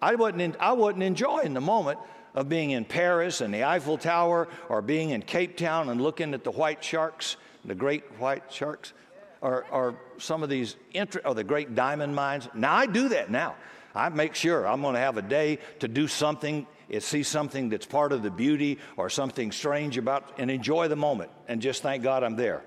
I 0.00 0.14
wasn't, 0.14 0.42
in, 0.42 0.56
I 0.60 0.72
wasn't 0.72 1.02
enjoying 1.02 1.54
the 1.54 1.60
moment 1.60 1.98
of 2.34 2.48
being 2.48 2.70
in 2.70 2.84
Paris 2.84 3.40
and 3.40 3.52
the 3.52 3.64
Eiffel 3.64 3.96
Tower 3.96 4.48
or 4.68 4.82
being 4.82 5.10
in 5.10 5.22
Cape 5.22 5.56
Town 5.56 5.88
and 5.88 6.00
looking 6.00 6.34
at 6.34 6.44
the 6.44 6.50
white 6.50 6.84
sharks, 6.84 7.36
the 7.64 7.74
great 7.74 8.04
white 8.18 8.52
sharks, 8.52 8.92
or, 9.40 9.64
or 9.70 9.98
some 10.18 10.42
of 10.42 10.48
these, 10.48 10.76
or 11.24 11.34
the 11.34 11.44
great 11.44 11.74
diamond 11.74 12.14
mines. 12.14 12.48
Now, 12.54 12.74
I 12.74 12.86
do 12.86 13.08
that 13.10 13.30
now. 13.30 13.56
I 13.94 14.10
make 14.10 14.34
sure 14.34 14.66
I'm 14.66 14.82
going 14.82 14.94
to 14.94 15.00
have 15.00 15.16
a 15.16 15.22
day 15.22 15.58
to 15.80 15.88
do 15.88 16.06
something 16.06 16.66
see 17.00 17.22
something 17.22 17.68
that's 17.68 17.86
part 17.86 18.12
of 18.12 18.22
the 18.22 18.30
beauty 18.30 18.78
or 18.96 19.10
something 19.10 19.52
strange 19.52 19.98
about, 19.98 20.32
and 20.38 20.50
enjoy 20.50 20.88
the 20.88 20.96
moment 20.96 21.30
and 21.48 21.60
just 21.60 21.82
thank 21.82 22.02
God 22.02 22.22
I'm 22.22 22.36
there. 22.36 22.62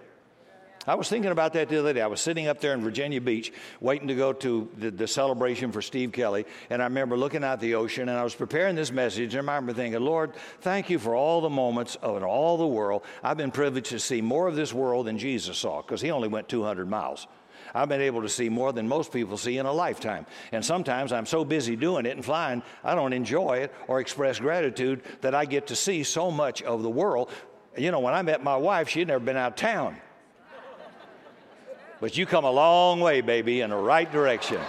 I 0.87 0.95
was 0.95 1.09
thinking 1.09 1.29
about 1.29 1.53
that 1.53 1.69
the 1.69 1.77
other 1.77 1.93
day. 1.93 2.01
I 2.01 2.07
was 2.07 2.21
sitting 2.21 2.47
up 2.47 2.61
there 2.61 2.73
in 2.73 2.81
Virginia 2.81 3.21
Beach 3.21 3.53
waiting 3.79 4.07
to 4.07 4.15
go 4.15 4.33
to 4.33 4.69
the, 4.77 4.89
the 4.89 5.07
celebration 5.07 5.71
for 5.71 5.81
Steve 5.81 6.11
Kelly, 6.11 6.45
and 6.69 6.81
I 6.81 6.85
remember 6.85 7.17
looking 7.17 7.43
out 7.43 7.59
the 7.59 7.75
ocean 7.75 8.09
and 8.09 8.17
I 8.17 8.23
was 8.23 8.33
preparing 8.33 8.75
this 8.75 8.91
message, 8.91 9.35
and 9.35 9.47
I 9.47 9.55
remember 9.55 9.73
thinking, 9.73 10.01
Lord, 10.01 10.33
thank 10.61 10.89
you 10.89 10.97
for 10.97 11.15
all 11.15 11.41
the 11.41 11.49
moments 11.49 11.95
of 11.97 12.23
all 12.23 12.57
the 12.57 12.67
world. 12.67 13.03
I've 13.23 13.37
been 13.37 13.51
privileged 13.51 13.91
to 13.91 13.99
see 13.99 14.21
more 14.21 14.47
of 14.47 14.55
this 14.55 14.73
world 14.73 15.05
than 15.05 15.17
Jesus 15.17 15.57
saw, 15.57 15.81
because 15.81 16.01
he 16.01 16.11
only 16.11 16.27
went 16.27 16.49
200 16.49 16.89
miles. 16.89 17.27
I've 17.73 17.89
been 17.89 18.01
able 18.01 18.21
to 18.21 18.29
see 18.29 18.49
more 18.49 18.73
than 18.73 18.87
most 18.87 19.11
people 19.11 19.37
see 19.37 19.57
in 19.57 19.65
a 19.65 19.71
lifetime. 19.71 20.25
And 20.51 20.63
sometimes 20.63 21.11
I'm 21.11 21.25
so 21.25 21.45
busy 21.45 21.75
doing 21.75 22.05
it 22.05 22.15
and 22.15 22.23
flying, 22.23 22.63
I 22.83 22.95
don't 22.95 23.13
enjoy 23.13 23.57
it 23.57 23.73
or 23.87 23.99
express 23.99 24.39
gratitude 24.39 25.03
that 25.21 25.35
I 25.35 25.45
get 25.45 25.67
to 25.67 25.75
see 25.75 26.03
so 26.03 26.31
much 26.31 26.61
of 26.61 26.83
the 26.83 26.89
world. 26.89 27.29
You 27.77 27.91
know, 27.91 27.99
when 27.99 28.13
I 28.13 28.21
met 28.21 28.43
my 28.43 28.57
wife, 28.57 28.89
she'd 28.89 29.07
never 29.07 29.23
been 29.23 29.37
out 29.37 29.53
of 29.53 29.55
town. 29.55 29.97
But 32.01 32.17
you 32.17 32.25
come 32.25 32.45
a 32.45 32.51
long 32.51 33.01
way, 33.01 33.21
baby, 33.21 33.61
in 33.61 33.71
the 33.71 33.75
right 33.75 34.09
direction. 34.09 34.59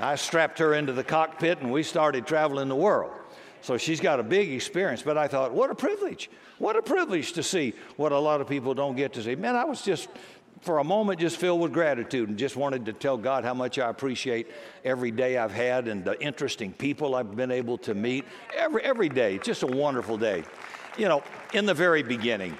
I 0.00 0.16
strapped 0.16 0.58
her 0.58 0.74
into 0.74 0.92
the 0.92 1.04
cockpit 1.04 1.60
and 1.60 1.70
we 1.70 1.82
started 1.82 2.26
traveling 2.26 2.68
the 2.68 2.76
world. 2.76 3.12
So 3.60 3.78
she's 3.78 4.00
got 4.00 4.20
a 4.20 4.22
big 4.22 4.52
experience. 4.52 5.02
But 5.02 5.16
I 5.16 5.28
thought, 5.28 5.52
what 5.52 5.70
a 5.70 5.74
privilege. 5.74 6.30
What 6.58 6.76
a 6.76 6.82
privilege 6.82 7.32
to 7.34 7.42
see 7.42 7.74
what 7.96 8.12
a 8.12 8.18
lot 8.18 8.40
of 8.40 8.48
people 8.48 8.74
don't 8.74 8.96
get 8.96 9.12
to 9.14 9.22
see. 9.22 9.34
Man, 9.34 9.56
I 9.56 9.64
was 9.64 9.82
just 9.82 10.08
for 10.64 10.78
a 10.78 10.84
moment 10.84 11.20
just 11.20 11.36
filled 11.36 11.60
with 11.60 11.72
gratitude 11.72 12.30
and 12.30 12.38
just 12.38 12.56
wanted 12.56 12.86
to 12.86 12.94
tell 12.94 13.18
God 13.18 13.44
how 13.44 13.52
much 13.52 13.78
I 13.78 13.90
appreciate 13.90 14.50
every 14.82 15.10
day 15.10 15.36
I've 15.36 15.52
had 15.52 15.88
and 15.88 16.02
the 16.02 16.20
interesting 16.22 16.72
people 16.72 17.14
I've 17.14 17.36
been 17.36 17.50
able 17.50 17.76
to 17.78 17.94
meet. 17.94 18.24
Every, 18.56 18.82
every 18.82 19.10
day, 19.10 19.38
just 19.38 19.62
a 19.62 19.66
wonderful 19.66 20.16
day. 20.16 20.42
You 20.96 21.08
know, 21.08 21.22
in 21.52 21.66
the 21.66 21.74
very 21.74 22.02
beginning 22.02 22.56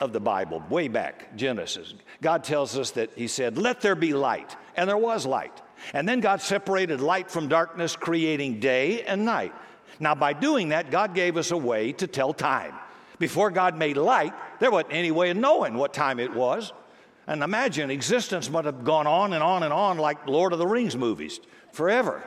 of 0.00 0.12
the 0.12 0.20
Bible, 0.20 0.62
way 0.68 0.88
back, 0.88 1.34
Genesis, 1.34 1.94
God 2.20 2.44
tells 2.44 2.76
us 2.76 2.90
that 2.92 3.10
He 3.16 3.26
said, 3.26 3.56
Let 3.56 3.80
there 3.80 3.94
be 3.94 4.12
light. 4.12 4.54
And 4.76 4.88
there 4.88 4.98
was 4.98 5.24
light. 5.24 5.62
And 5.94 6.06
then 6.06 6.20
God 6.20 6.42
separated 6.42 7.00
light 7.00 7.30
from 7.30 7.48
darkness, 7.48 7.96
creating 7.96 8.60
day 8.60 9.02
and 9.02 9.24
night. 9.24 9.54
Now, 9.98 10.14
by 10.14 10.34
doing 10.34 10.68
that, 10.70 10.90
God 10.90 11.14
gave 11.14 11.38
us 11.38 11.52
a 11.52 11.56
way 11.56 11.92
to 11.92 12.06
tell 12.06 12.34
time. 12.34 12.74
Before 13.18 13.50
God 13.50 13.78
made 13.78 13.96
light, 13.96 14.34
there 14.60 14.70
wasn't 14.70 14.92
any 14.92 15.10
way 15.10 15.30
of 15.30 15.38
knowing 15.38 15.74
what 15.74 15.94
time 15.94 16.20
it 16.20 16.34
was. 16.34 16.74
And 17.26 17.42
imagine 17.42 17.90
existence 17.90 18.48
might 18.48 18.64
have 18.64 18.84
gone 18.84 19.06
on 19.06 19.32
and 19.32 19.42
on 19.42 19.62
and 19.62 19.72
on 19.72 19.98
like 19.98 20.26
Lord 20.26 20.52
of 20.52 20.58
the 20.58 20.66
Rings 20.66 20.96
movies 20.96 21.40
forever. 21.72 22.22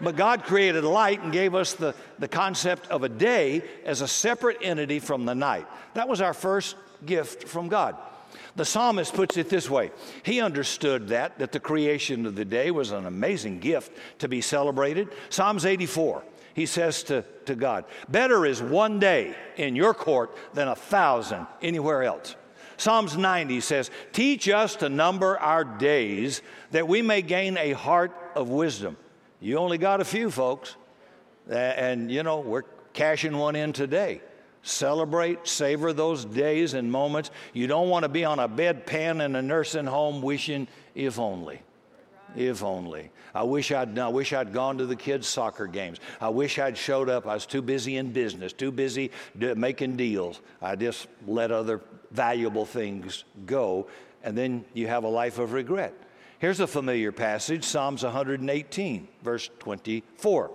But 0.00 0.16
God 0.16 0.42
created 0.42 0.82
light 0.82 1.22
and 1.22 1.32
gave 1.32 1.54
us 1.54 1.74
the, 1.74 1.94
the 2.18 2.26
concept 2.26 2.88
of 2.88 3.04
a 3.04 3.08
day 3.08 3.62
as 3.84 4.00
a 4.00 4.08
separate 4.08 4.58
entity 4.60 4.98
from 4.98 5.24
the 5.24 5.34
night. 5.34 5.66
That 5.94 6.08
was 6.08 6.20
our 6.20 6.34
first 6.34 6.74
gift 7.06 7.48
from 7.48 7.68
God. 7.68 7.96
The 8.56 8.64
psalmist 8.64 9.14
puts 9.14 9.36
it 9.36 9.48
this 9.48 9.70
way 9.70 9.92
He 10.24 10.40
understood 10.40 11.08
that, 11.08 11.38
that 11.38 11.52
the 11.52 11.60
creation 11.60 12.26
of 12.26 12.34
the 12.34 12.44
day 12.44 12.70
was 12.70 12.90
an 12.90 13.06
amazing 13.06 13.60
gift 13.60 13.92
to 14.18 14.28
be 14.28 14.40
celebrated. 14.40 15.08
Psalms 15.30 15.64
84, 15.64 16.22
he 16.54 16.66
says 16.66 17.02
to, 17.04 17.24
to 17.46 17.54
God, 17.54 17.84
Better 18.08 18.44
is 18.44 18.60
one 18.60 18.98
day 18.98 19.34
in 19.56 19.76
your 19.76 19.94
court 19.94 20.36
than 20.52 20.68
a 20.68 20.76
thousand 20.76 21.46
anywhere 21.62 22.02
else. 22.02 22.34
Psalms 22.82 23.16
90 23.16 23.60
says, 23.60 23.92
Teach 24.12 24.48
us 24.48 24.74
to 24.76 24.88
number 24.88 25.38
our 25.38 25.62
days 25.62 26.42
that 26.72 26.88
we 26.88 27.00
may 27.00 27.22
gain 27.22 27.56
a 27.56 27.72
heart 27.72 28.10
of 28.34 28.48
wisdom. 28.48 28.96
You 29.40 29.58
only 29.58 29.78
got 29.78 30.00
a 30.00 30.04
few, 30.04 30.32
folks. 30.32 30.74
And, 31.48 32.10
you 32.10 32.24
know, 32.24 32.40
we're 32.40 32.64
cashing 32.92 33.36
one 33.36 33.54
in 33.54 33.72
today. 33.72 34.20
Celebrate, 34.62 35.46
savor 35.46 35.92
those 35.92 36.24
days 36.24 36.74
and 36.74 36.90
moments. 36.90 37.30
You 37.52 37.68
don't 37.68 37.88
want 37.88 38.02
to 38.02 38.08
be 38.08 38.24
on 38.24 38.40
a 38.40 38.48
bedpan 38.48 39.24
in 39.24 39.36
a 39.36 39.42
nursing 39.42 39.86
home 39.86 40.20
wishing, 40.20 40.66
if 40.96 41.20
only. 41.20 41.62
If 42.36 42.62
only. 42.62 43.10
I 43.34 43.42
wish 43.42 43.72
I'd 43.72 43.98
I 43.98 44.08
wish 44.08 44.32
I'd 44.32 44.52
gone 44.52 44.78
to 44.78 44.86
the 44.86 44.96
kids' 44.96 45.26
soccer 45.26 45.66
games. 45.66 45.98
I 46.20 46.28
wish 46.28 46.58
I'd 46.58 46.76
showed 46.76 47.08
up. 47.08 47.26
I 47.26 47.34
was 47.34 47.46
too 47.46 47.62
busy 47.62 47.96
in 47.96 48.12
business, 48.12 48.52
too 48.52 48.70
busy 48.70 49.10
making 49.34 49.96
deals. 49.96 50.40
I 50.60 50.76
just 50.76 51.08
let 51.26 51.50
other 51.50 51.80
valuable 52.10 52.66
things 52.66 53.24
go, 53.46 53.86
and 54.22 54.36
then 54.36 54.64
you 54.74 54.86
have 54.86 55.04
a 55.04 55.08
life 55.08 55.38
of 55.38 55.52
regret. 55.52 55.94
Here's 56.38 56.60
a 56.60 56.66
familiar 56.66 57.12
passage, 57.12 57.64
Psalms 57.64 58.02
118, 58.02 59.08
verse 59.22 59.48
24. 59.60 60.50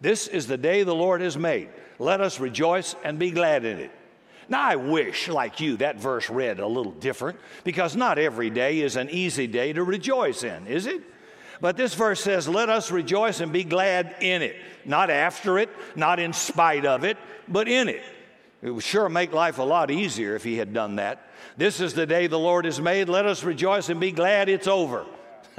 This 0.00 0.28
is 0.28 0.46
the 0.46 0.56
day 0.56 0.82
the 0.82 0.94
Lord 0.94 1.20
has 1.20 1.36
made. 1.36 1.68
Let 1.98 2.20
us 2.20 2.38
rejoice 2.38 2.94
and 3.04 3.18
be 3.18 3.30
glad 3.30 3.64
in 3.64 3.78
it. 3.78 3.90
Now, 4.48 4.62
I 4.62 4.76
wish, 4.76 5.28
like 5.28 5.60
you, 5.60 5.76
that 5.78 5.96
verse 5.98 6.28
read 6.28 6.60
a 6.60 6.66
little 6.66 6.92
different 6.92 7.38
because 7.64 7.96
not 7.96 8.18
every 8.18 8.50
day 8.50 8.80
is 8.80 8.96
an 8.96 9.10
easy 9.10 9.46
day 9.46 9.72
to 9.72 9.82
rejoice 9.82 10.44
in, 10.44 10.66
is 10.66 10.86
it? 10.86 11.02
But 11.64 11.78
this 11.78 11.94
verse 11.94 12.20
says, 12.20 12.46
Let 12.46 12.68
us 12.68 12.90
rejoice 12.90 13.40
and 13.40 13.50
be 13.50 13.64
glad 13.64 14.16
in 14.20 14.42
it. 14.42 14.54
Not 14.84 15.08
after 15.08 15.58
it, 15.58 15.70
not 15.96 16.20
in 16.20 16.34
spite 16.34 16.84
of 16.84 17.04
it, 17.04 17.16
but 17.48 17.68
in 17.68 17.88
it. 17.88 18.02
It 18.60 18.70
would 18.70 18.84
sure 18.84 19.08
make 19.08 19.32
life 19.32 19.56
a 19.56 19.62
lot 19.62 19.90
easier 19.90 20.36
if 20.36 20.44
he 20.44 20.58
had 20.58 20.74
done 20.74 20.96
that. 20.96 21.26
This 21.56 21.80
is 21.80 21.94
the 21.94 22.04
day 22.04 22.26
the 22.26 22.38
Lord 22.38 22.66
has 22.66 22.82
made. 22.82 23.08
Let 23.08 23.24
us 23.24 23.44
rejoice 23.44 23.88
and 23.88 23.98
be 23.98 24.12
glad 24.12 24.50
it's 24.50 24.66
over. 24.66 25.06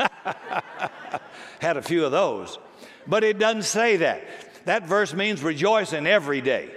Had 1.60 1.78
a 1.78 1.82
few 1.82 2.06
of 2.06 2.12
those. 2.12 2.60
But 3.08 3.24
it 3.24 3.40
doesn't 3.40 3.64
say 3.64 3.98
that. 3.98 4.22
That 4.66 4.86
verse 4.86 5.12
means 5.12 5.42
rejoice 5.42 5.92
in 5.92 6.06
every 6.06 6.42
day 6.42 6.70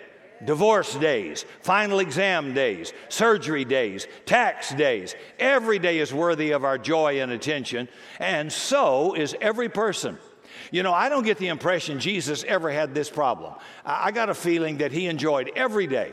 divorce 0.44 0.94
days, 0.94 1.44
final 1.60 2.00
exam 2.00 2.54
days, 2.54 2.92
surgery 3.08 3.64
days, 3.64 4.06
tax 4.26 4.74
days. 4.74 5.14
Every 5.38 5.78
day 5.78 5.98
is 5.98 6.12
worthy 6.12 6.52
of 6.52 6.64
our 6.64 6.78
joy 6.78 7.20
and 7.20 7.32
attention, 7.32 7.88
and 8.18 8.52
so 8.52 9.14
is 9.14 9.36
every 9.40 9.68
person. 9.68 10.18
You 10.70 10.82
know, 10.82 10.92
I 10.92 11.08
don't 11.08 11.24
get 11.24 11.38
the 11.38 11.48
impression 11.48 12.00
Jesus 12.00 12.44
ever 12.44 12.70
had 12.70 12.94
this 12.94 13.10
problem. 13.10 13.54
I 13.84 14.10
got 14.10 14.28
a 14.28 14.34
feeling 14.34 14.78
that 14.78 14.92
he 14.92 15.06
enjoyed 15.06 15.50
every 15.56 15.86
day, 15.86 16.12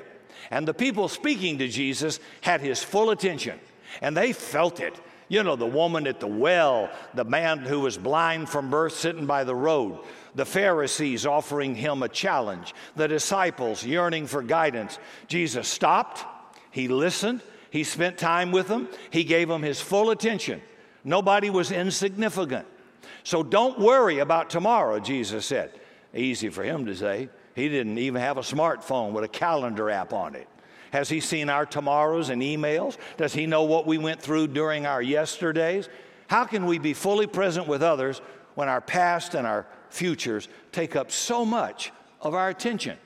and 0.50 0.68
the 0.68 0.74
people 0.74 1.08
speaking 1.08 1.58
to 1.60 1.68
Jesus 1.68 2.20
had 2.42 2.62
his 2.62 2.84
full 2.84 3.10
attention, 3.10 3.60
and 4.02 4.16
they 4.16 4.34
felt 4.34 4.80
it. 4.80 4.96
You 5.28 5.42
know, 5.44 5.56
the 5.56 5.66
woman 5.66 6.06
at 6.08 6.20
the 6.20 6.28
well, 6.28 6.90
the 7.14 7.26
man 7.26 7.60
who 7.60 7.80
was 7.80 7.98
blind 7.98 8.50
from 8.50 8.70
birth 8.70 8.94
sitting 8.94 9.26
by 9.26 9.44
the 9.44 9.56
road, 9.56 10.00
the 10.36 10.46
Pharisees 10.46 11.26
offering 11.26 11.74
him 11.74 12.04
a 12.04 12.10
challenge, 12.10 12.76
the 12.96 13.08
disciples 13.08 13.84
yearning 13.84 14.28
for 14.28 14.44
guidance. 14.44 15.00
Jesus 15.28 15.68
stopped, 15.68 16.26
he 16.70 16.88
listened, 16.88 17.42
he 17.72 17.84
spent 17.84 18.18
time 18.18 18.52
with 18.52 18.68
them, 18.68 18.88
he 19.10 19.24
gave 19.24 19.48
them 19.48 19.64
his 19.64 19.82
full 19.82 20.12
attention. 20.12 20.62
Nobody 21.04 21.50
was 21.50 21.72
insignificant. 21.72 22.68
So 23.24 23.42
don't 23.42 23.80
worry 23.80 24.20
about 24.20 24.50
tomorrow, 24.50 25.00
Jesus 25.00 25.46
said. 25.46 25.72
Easy 26.14 26.50
for 26.50 26.64
him 26.64 26.86
to 26.86 26.96
say. 26.96 27.30
He 27.56 27.70
didn't 27.70 27.98
even 27.98 28.22
have 28.22 28.38
a 28.38 28.42
smartphone 28.42 29.12
with 29.12 29.24
a 29.24 29.30
calendar 29.30 29.90
app 29.90 30.14
on 30.14 30.36
it. 30.36 30.48
Has 30.96 31.10
he 31.10 31.20
seen 31.20 31.50
our 31.50 31.66
tomorrows 31.66 32.30
and 32.30 32.42
emails? 32.42 32.96
Does 33.18 33.34
he 33.34 33.48
know 33.48 33.64
what 33.64 33.86
we 33.86 33.98
went 33.98 34.22
through 34.22 34.48
during 34.48 34.86
our 34.86 35.02
yesterdays? 35.02 35.90
How 36.28 36.46
can 36.46 36.66
we 36.68 36.78
be 36.78 36.94
fully 36.94 37.28
present 37.28 37.68
with 37.68 37.84
others 37.84 38.22
when 38.54 38.70
our 38.70 38.80
past 38.80 39.34
and 39.34 39.46
our 39.46 39.68
futures 39.90 40.48
take 40.72 40.96
up 40.96 41.12
so 41.12 41.44
much 41.44 41.92
of 42.22 42.34
our 42.34 42.48
attention? 42.48 42.98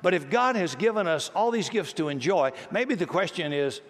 But 0.00 0.14
if 0.14 0.30
God 0.30 0.56
has 0.56 0.74
given 0.74 1.06
us 1.06 1.30
all 1.34 1.50
these 1.50 1.68
gifts 1.68 1.92
to 1.94 2.08
enjoy, 2.08 2.52
maybe 2.70 2.94
the 2.94 3.04
question 3.04 3.52
is 3.52 3.82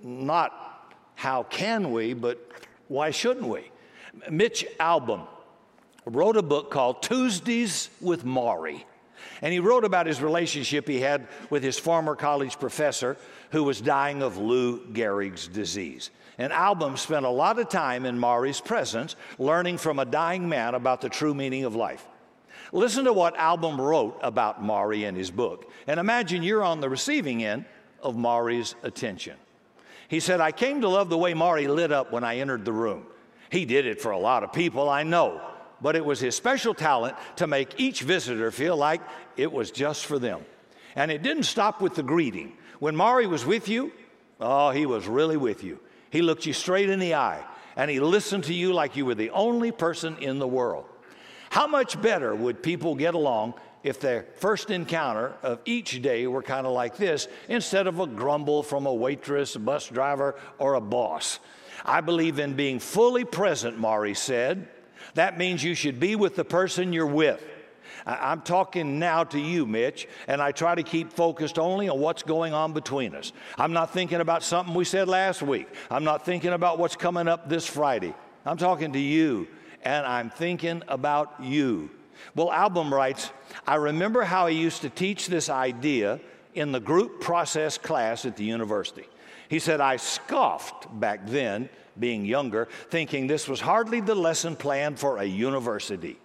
not 0.00 0.94
how 1.16 1.42
can 1.42 1.90
we, 1.90 2.14
but 2.14 2.38
why 2.86 3.10
shouldn't 3.10 3.48
we? 3.48 3.72
Mitch 4.30 4.64
Albom 4.78 5.26
wrote 6.06 6.36
a 6.36 6.42
book 6.42 6.70
called 6.70 7.02
Tuesdays 7.02 7.90
with 8.00 8.24
Morrie. 8.24 8.84
And 9.42 9.52
he 9.52 9.60
wrote 9.60 9.84
about 9.84 10.06
his 10.06 10.20
relationship 10.20 10.88
he 10.88 11.00
had 11.00 11.28
with 11.50 11.62
his 11.62 11.78
former 11.78 12.16
college 12.16 12.58
professor 12.58 13.16
who 13.50 13.64
was 13.64 13.80
dying 13.80 14.22
of 14.22 14.36
Lou 14.36 14.80
Gehrig's 14.86 15.48
disease. 15.48 16.10
And 16.38 16.52
Albom 16.52 16.96
spent 16.96 17.26
a 17.26 17.30
lot 17.30 17.58
of 17.58 17.68
time 17.68 18.04
in 18.04 18.18
Morrie's 18.18 18.60
presence 18.60 19.16
learning 19.38 19.78
from 19.78 19.98
a 19.98 20.04
dying 20.04 20.48
man 20.48 20.74
about 20.74 21.00
the 21.00 21.08
true 21.08 21.34
meaning 21.34 21.64
of 21.64 21.74
life. 21.74 22.06
Listen 22.72 23.04
to 23.04 23.12
what 23.12 23.36
Albom 23.36 23.78
wrote 23.78 24.18
about 24.22 24.62
Morrie 24.62 25.06
in 25.06 25.14
his 25.14 25.30
book, 25.30 25.70
and 25.86 25.98
imagine 25.98 26.42
you're 26.42 26.62
on 26.62 26.80
the 26.80 26.88
receiving 26.88 27.42
end 27.42 27.64
of 28.02 28.14
Morrie's 28.14 28.74
attention. 28.82 29.36
He 30.08 30.20
said, 30.20 30.40
I 30.40 30.52
came 30.52 30.82
to 30.82 30.88
love 30.88 31.08
the 31.08 31.18
way 31.18 31.34
Morrie 31.34 31.68
lit 31.68 31.92
up 31.92 32.12
when 32.12 32.24
I 32.24 32.38
entered 32.38 32.64
the 32.64 32.72
room. 32.72 33.06
He 33.50 33.64
did 33.64 33.86
it 33.86 34.00
for 34.00 34.12
a 34.12 34.18
lot 34.18 34.42
of 34.42 34.52
people, 34.52 34.88
I 34.88 35.02
know, 35.02 35.40
but 35.80 35.96
it 35.96 36.04
was 36.04 36.20
his 36.20 36.34
special 36.34 36.74
talent 36.74 37.16
to 37.36 37.46
make 37.46 37.78
each 37.78 38.02
visitor 38.02 38.50
feel 38.50 38.76
like 38.76 39.00
it 39.36 39.52
was 39.52 39.70
just 39.70 40.06
for 40.06 40.18
them. 40.18 40.44
And 40.96 41.10
it 41.10 41.22
didn't 41.22 41.44
stop 41.44 41.80
with 41.80 41.94
the 41.94 42.02
greeting. 42.02 42.54
When 42.78 42.96
Morrie 42.96 43.28
was 43.28 43.44
with 43.46 43.68
you, 43.68 43.92
oh, 44.40 44.70
he 44.70 44.86
was 44.86 45.06
really 45.06 45.36
with 45.36 45.62
you. 45.62 45.78
He 46.10 46.22
looked 46.22 46.46
you 46.46 46.52
straight 46.52 46.90
in 46.90 46.98
the 46.98 47.14
eye 47.14 47.44
and 47.76 47.90
he 47.90 48.00
listened 48.00 48.44
to 48.44 48.54
you 48.54 48.72
like 48.72 48.96
you 48.96 49.06
were 49.06 49.14
the 49.14 49.30
only 49.30 49.70
person 49.70 50.16
in 50.18 50.38
the 50.38 50.48
world. 50.48 50.86
How 51.50 51.66
much 51.66 52.00
better 52.02 52.34
would 52.34 52.62
people 52.62 52.94
get 52.94 53.14
along 53.14 53.54
if 53.82 54.00
their 54.00 54.26
first 54.36 54.70
encounter 54.70 55.34
of 55.42 55.60
each 55.64 56.02
day 56.02 56.26
were 56.26 56.42
kind 56.42 56.66
of 56.66 56.72
like 56.72 56.96
this 56.96 57.28
instead 57.48 57.86
of 57.86 58.00
a 58.00 58.06
grumble 58.06 58.62
from 58.62 58.86
a 58.86 58.92
waitress, 58.92 59.54
a 59.54 59.60
bus 59.60 59.88
driver, 59.88 60.34
or 60.58 60.74
a 60.74 60.80
boss? 60.80 61.38
I 61.84 62.00
believe 62.00 62.38
in 62.38 62.54
being 62.54 62.80
fully 62.80 63.24
present, 63.24 63.78
Morrie 63.78 64.16
said. 64.16 64.68
That 65.18 65.36
means 65.36 65.64
you 65.64 65.74
should 65.74 65.98
be 65.98 66.14
with 66.14 66.36
the 66.36 66.44
person 66.44 66.92
you're 66.92 67.04
with. 67.04 67.42
I'm 68.06 68.40
talking 68.40 69.00
now 69.00 69.24
to 69.24 69.40
you, 69.40 69.66
Mitch, 69.66 70.06
and 70.28 70.40
I 70.40 70.52
try 70.52 70.76
to 70.76 70.84
keep 70.84 71.12
focused 71.12 71.58
only 71.58 71.88
on 71.88 71.98
what's 71.98 72.22
going 72.22 72.54
on 72.54 72.72
between 72.72 73.16
us. 73.16 73.32
I'm 73.58 73.72
not 73.72 73.92
thinking 73.92 74.20
about 74.20 74.44
something 74.44 74.76
we 74.76 74.84
said 74.84 75.08
last 75.08 75.42
week. 75.42 75.66
I'm 75.90 76.04
not 76.04 76.24
thinking 76.24 76.52
about 76.52 76.78
what's 76.78 76.94
coming 76.94 77.26
up 77.26 77.48
this 77.48 77.66
Friday. 77.66 78.14
I'm 78.46 78.56
talking 78.56 78.92
to 78.92 79.00
you, 79.00 79.48
and 79.82 80.06
I'm 80.06 80.30
thinking 80.30 80.84
about 80.86 81.34
you. 81.42 81.90
Well, 82.36 82.50
Albom 82.50 82.92
writes, 82.92 83.32
I 83.66 83.74
remember 83.74 84.22
how 84.22 84.46
he 84.46 84.56
used 84.56 84.82
to 84.82 84.88
teach 84.88 85.26
this 85.26 85.50
idea 85.50 86.20
in 86.54 86.70
the 86.70 86.78
group 86.78 87.20
process 87.20 87.76
class 87.76 88.24
at 88.24 88.36
the 88.36 88.44
university. 88.44 89.08
He 89.48 89.58
said, 89.58 89.80
I 89.80 89.96
scoffed 89.96 90.86
back 91.00 91.26
then, 91.26 91.68
being 91.98 92.24
younger, 92.24 92.68
thinking 92.90 93.26
this 93.26 93.48
was 93.48 93.60
hardly 93.60 94.00
the 94.00 94.14
lesson 94.14 94.54
plan 94.56 94.96
for 94.96 95.18
a 95.18 95.24
university. 95.24 96.18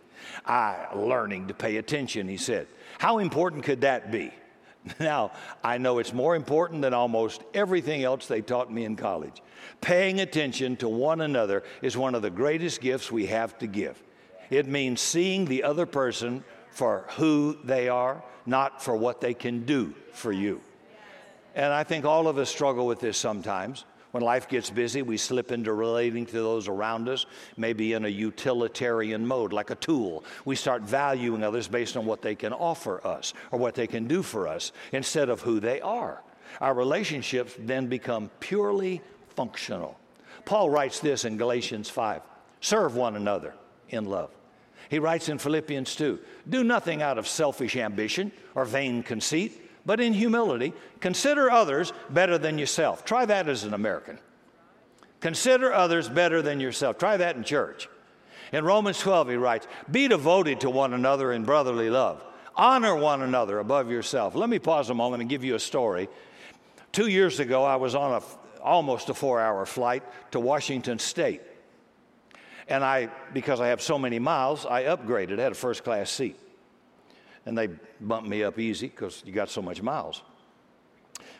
I 0.46 0.88
learning 0.96 1.48
to 1.48 1.54
pay 1.54 1.78
attention, 1.78 2.28
he 2.28 2.38
said. 2.38 2.68
How 3.00 3.20
important 3.20 3.64
could 3.64 3.82
that 3.82 4.12
be? 4.12 4.32
Now, 5.00 5.32
I 5.64 5.78
know 5.78 6.00
it's 6.00 6.12
more 6.12 6.36
important 6.36 6.82
than 6.82 6.94
almost 6.94 7.42
everything 7.54 8.04
else 8.04 8.28
they 8.28 8.42
taught 8.42 8.70
me 8.70 8.84
in 8.84 8.98
college. 8.98 9.42
Paying 9.80 10.20
attention 10.20 10.76
to 10.78 10.90
one 10.90 11.22
another 11.22 11.64
is 11.82 11.96
one 11.96 12.16
of 12.16 12.22
the 12.22 12.30
greatest 12.30 12.82
gifts 12.82 13.10
we 13.10 13.28
have 13.28 13.58
to 13.60 13.68
give. 13.68 14.02
It 14.50 14.68
means 14.68 15.00
seeing 15.00 15.46
the 15.46 15.64
other 15.64 15.86
person 15.86 16.44
for 16.70 17.06
who 17.12 17.58
they 17.64 17.88
are, 17.88 18.22
not 18.46 18.84
for 18.84 18.96
what 18.96 19.22
they 19.22 19.34
can 19.34 19.64
do 19.66 19.94
for 20.12 20.34
you. 20.34 20.60
And 21.56 21.72
I 21.72 21.84
think 21.84 22.06
all 22.06 22.28
of 22.28 22.38
us 22.38 22.50
struggle 22.50 22.88
with 22.88 23.00
this 23.00 23.18
sometimes. 23.18 23.86
When 24.12 24.22
life 24.22 24.48
gets 24.48 24.70
busy, 24.70 25.02
we 25.02 25.18
slip 25.18 25.52
into 25.52 25.74
relating 25.74 26.28
to 26.28 26.34
those 26.34 26.68
around 26.68 27.10
us, 27.10 27.26
maybe 27.58 27.94
in 27.94 28.06
a 28.06 28.10
utilitarian 28.10 29.26
mode, 29.26 29.54
like 29.54 29.72
a 29.72 29.76
tool. 29.76 30.24
We 30.46 30.56
start 30.56 30.84
valuing 30.84 31.44
others 31.44 31.68
based 31.68 31.98
on 31.98 32.06
what 32.06 32.22
they 32.22 32.36
can 32.36 32.54
offer 32.54 33.06
us 33.06 33.34
or 33.52 33.58
what 33.58 33.74
they 33.74 33.88
can 33.88 34.08
do 34.08 34.22
for 34.22 34.48
us 34.48 34.72
instead 34.92 35.30
of 35.30 35.42
who 35.42 35.60
they 35.60 35.82
are. 35.82 36.22
Our 36.62 36.76
relationships 36.76 37.56
then 37.58 37.88
become 37.88 38.30
purely 38.40 39.02
functional. 39.30 40.00
Paul 40.46 40.70
writes 40.70 41.00
this 41.00 41.26
in 41.26 41.38
Galatians 41.38 41.90
5 41.90 42.22
serve 42.62 42.96
one 42.96 43.16
another 43.16 43.56
in 43.90 44.06
love. 44.06 44.30
He 44.90 45.00
writes 45.00 45.28
in 45.28 45.40
Philippians 45.40 45.96
2 45.96 46.20
do 46.50 46.64
nothing 46.64 47.02
out 47.02 47.18
of 47.18 47.28
selfish 47.28 47.76
ambition 47.76 48.32
or 48.54 48.66
vain 48.66 49.02
conceit 49.02 49.60
but 49.86 50.00
in 50.00 50.14
humility, 50.14 50.74
consider 51.00 51.52
others 51.52 51.92
better 52.10 52.38
than 52.38 52.58
yourself. 52.58 53.04
Try 53.04 53.26
that 53.26 53.50
as 53.50 53.64
an 53.64 53.74
American. 53.74 54.18
Consider 55.20 55.74
others 55.74 56.10
better 56.10 56.42
than 56.42 56.60
yourself. 56.60 56.98
Try 56.98 57.18
that 57.18 57.36
in 57.36 57.44
church. 57.44 57.90
In 58.52 58.66
Romans 58.66 59.00
12, 59.00 59.30
he 59.30 59.36
writes, 59.36 59.68
Be 59.90 60.08
devoted 60.08 60.62
to 60.62 60.70
one 60.70 60.94
another 60.94 61.32
in 61.32 61.44
brotherly 61.44 61.90
love. 61.90 62.24
Honor 62.56 62.96
one 62.96 63.22
another 63.22 63.60
above 63.60 63.90
yourself. 63.90 64.36
Let 64.36 64.50
me 64.50 64.60
pause 64.60 64.90
a 64.90 64.94
moment 64.94 65.22
and 65.22 65.30
give 65.30 65.44
you 65.44 65.56
a 65.56 65.60
story. 65.60 66.08
Two 66.92 67.08
years 67.08 67.40
ago, 67.40 67.64
I 67.64 67.78
was 67.78 67.96
on 67.96 68.22
a, 68.22 68.62
almost 68.62 69.10
a 69.10 69.14
four 69.14 69.42
hour 69.42 69.66
flight 69.66 70.04
to 70.32 70.40
Washington 70.40 71.00
State. 71.00 71.42
And 72.68 72.84
I, 72.84 73.10
because 73.34 73.60
I 73.60 73.68
have 73.68 73.82
so 73.82 73.98
many 73.98 74.20
miles, 74.20 74.66
I 74.66 74.84
upgraded. 74.84 75.40
Had 75.40 75.52
a 75.52 75.56
first 75.56 75.84
class 75.84 76.10
seat 76.12 76.38
and 77.46 77.58
they 77.58 77.70
bumped 78.00 78.28
me 78.28 78.44
up 78.44 78.60
easy 78.60 78.88
because 78.88 79.22
you 79.26 79.32
got 79.32 79.50
so 79.50 79.62
much 79.62 79.82
miles. 79.82 80.22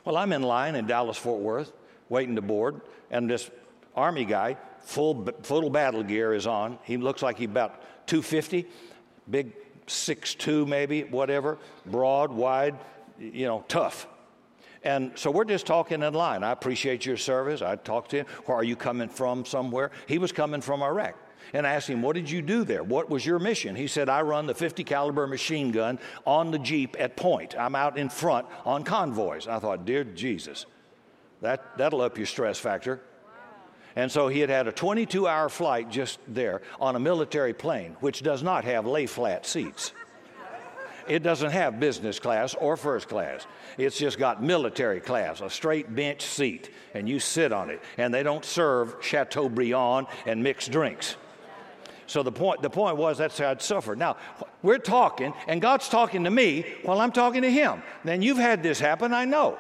Well, 0.06 0.18
I'm 0.18 0.34
in 0.34 0.44
line 0.44 0.76
in 0.76 0.86
Dallas 0.86 1.18
Fort 1.18 1.42
Worth, 1.42 1.72
waiting 2.10 2.36
to 2.36 2.42
board, 2.42 2.82
and 3.10 3.30
this 3.30 3.50
Army 3.96 4.26
guy, 4.26 4.58
full, 4.82 5.28
full 5.44 5.70
battle 5.70 6.04
gear, 6.04 6.34
is 6.34 6.48
on. 6.48 6.78
He 6.84 6.98
looks 6.98 7.22
like 7.22 7.38
he's 7.38 7.48
about 7.48 7.82
250, 8.08 8.66
big 9.30 9.54
6'2 9.88 10.68
maybe, 10.68 11.04
whatever, 11.04 11.58
broad, 11.86 12.32
wide, 12.32 12.76
you 13.20 13.46
know, 13.46 13.64
tough. 13.68 14.08
And 14.84 15.12
so 15.16 15.32
we're 15.32 15.46
just 15.46 15.66
talking 15.66 16.04
in 16.04 16.14
line. 16.14 16.44
I 16.44 16.52
appreciate 16.52 17.06
your 17.06 17.16
service. 17.16 17.62
I 17.62 17.78
talked 17.78 18.12
to 18.12 18.18
him. 18.18 18.26
Where 18.46 18.58
are 18.58 18.64
you 18.64 18.76
coming 18.76 19.08
from 19.08 19.46
somewhere? 19.46 19.92
He 20.08 20.18
was 20.18 20.34
coming 20.34 20.60
from 20.60 20.84
Iraq 20.84 21.16
and 21.54 21.66
asked 21.66 21.88
him, 21.88 22.02
What 22.02 22.16
did 22.16 22.30
you 22.30 22.42
do 22.42 22.64
there? 22.64 22.84
What 22.84 23.10
was 23.10 23.26
your 23.26 23.40
mission? 23.40 23.76
He 23.76 23.88
said, 23.88 24.10
I 24.10 24.22
run 24.22 24.48
the 24.48 24.56
50 24.56 24.84
caliber 24.84 25.28
machine 25.28 25.72
gun 25.72 26.00
on 26.26 26.52
the 26.52 26.60
Jeep 26.60 26.96
at 27.00 27.16
point. 27.16 27.56
I'm 27.58 27.76
out 27.76 27.98
in 27.98 28.10
front 28.10 28.48
on 28.66 28.84
convoys. 28.84 29.48
I 29.48 29.60
thought, 29.60 29.86
Dear 29.86 30.04
Jesus, 30.04 30.66
that, 31.42 31.78
that'll 31.78 32.02
up 32.02 32.18
your 32.18 32.28
stress 32.28 32.58
factor. 32.58 33.02
And 33.96 34.12
so 34.12 34.28
he 34.28 34.40
had 34.40 34.50
had 34.50 34.68
a 34.68 34.72
22 34.72 35.28
hour 35.28 35.50
flight 35.50 35.90
just 35.90 36.20
there 36.28 36.64
on 36.80 36.96
a 36.96 37.00
military 37.00 37.54
plane, 37.54 37.96
which 38.00 38.24
does 38.24 38.42
not 38.42 38.64
have 38.64 38.88
lay 38.88 39.06
flat 39.06 39.46
seats. 39.46 39.92
It 41.08 41.22
doesn't 41.22 41.52
have 41.52 41.82
business 41.82 42.18
class 42.18 42.56
or 42.56 42.78
first 42.78 43.10
class. 43.10 43.46
It's 43.78 43.98
just 43.98 44.18
got 44.18 44.42
military 44.42 45.02
class, 45.02 45.42
a 45.42 45.50
straight 45.50 45.94
bench 45.94 46.22
seat, 46.22 46.70
and 46.94 47.10
you 47.10 47.20
sit 47.20 47.52
on 47.52 47.70
it. 47.70 47.82
And 47.98 48.14
they 48.14 48.24
don't 48.24 48.46
serve 48.46 48.96
Chateaubriand 49.02 50.08
and 50.26 50.42
mixed 50.42 50.72
drinks. 50.72 51.18
So 52.08 52.24
the 52.24 52.32
point, 52.32 52.62
the 52.62 52.70
point 52.70 52.98
was 52.98 53.18
that's 53.18 53.38
how 53.38 53.50
I'd 53.50 53.62
suffered. 53.62 53.98
Now, 53.98 54.18
we're 54.62 54.78
talking, 54.78 55.34
and 55.48 55.62
God's 55.62 55.90
talking 55.90 56.24
to 56.26 56.32
me 56.32 56.66
while 56.84 57.00
I'm 57.00 57.12
talking 57.12 57.42
to 57.44 57.52
Him. 57.52 57.82
Then 58.04 58.22
you've 58.22 58.38
had 58.38 58.64
this 58.64 58.80
happen, 58.80 59.14
I 59.14 59.26
know. 59.26 59.58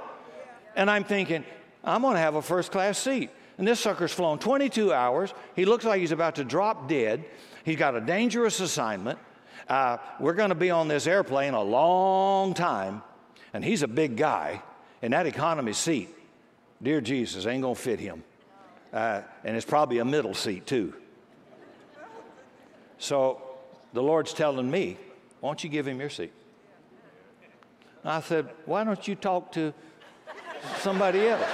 And 0.76 0.90
I'm 0.90 1.04
thinking, 1.04 1.46
I'm 1.84 2.02
going 2.02 2.16
to 2.16 2.20
have 2.20 2.36
a 2.36 2.42
first 2.42 2.72
class 2.72 2.98
seat. 2.98 3.30
And 3.58 3.68
this 3.68 3.80
sucker's 3.80 4.12
flown 4.12 4.40
22 4.40 4.92
hours. 4.92 5.34
He 5.56 5.66
looks 5.66 5.86
like 5.86 6.00
he's 6.00 6.12
about 6.12 6.36
to 6.36 6.44
drop 6.44 6.88
dead. 6.90 7.24
He's 7.64 7.78
got 7.78 7.96
a 7.96 8.02
dangerous 8.02 8.60
assignment. 8.60 9.20
Uh, 9.70 9.98
we're 10.20 10.34
going 10.34 10.50
to 10.50 10.56
be 10.56 10.72
on 10.72 10.88
this 10.88 11.08
airplane 11.08 11.54
a 11.54 11.62
long 11.62 12.54
time. 12.54 13.04
And 13.54 13.64
he's 13.64 13.84
a 13.84 13.88
big 13.88 14.18
guy. 14.18 14.62
And 15.02 15.14
that 15.14 15.28
economy 15.28 15.74
seat, 15.74 16.10
dear 16.82 17.02
Jesus, 17.02 17.46
ain't 17.46 17.62
going 17.62 17.76
to 17.76 17.82
fit 17.82 18.00
him. 18.00 18.24
Uh, 18.92 19.22
and 19.44 19.56
it's 19.56 19.66
probably 19.66 20.00
a 20.00 20.06
middle 20.06 20.34
seat, 20.34 20.66
too. 20.66 20.94
So 23.04 23.42
the 23.92 24.02
Lord's 24.02 24.34
telling 24.34 24.72
me, 24.72 24.98
why 25.42 25.50
don't 25.50 25.62
you 25.62 25.70
give 25.70 25.86
him 25.86 26.00
your 26.00 26.10
seat? 26.10 26.32
I 28.06 28.22
said, 28.22 28.50
why 28.66 28.86
don't 28.86 29.06
you 29.06 29.16
talk 29.16 29.52
to 29.52 29.74
somebody 30.78 31.28
else? 31.28 31.46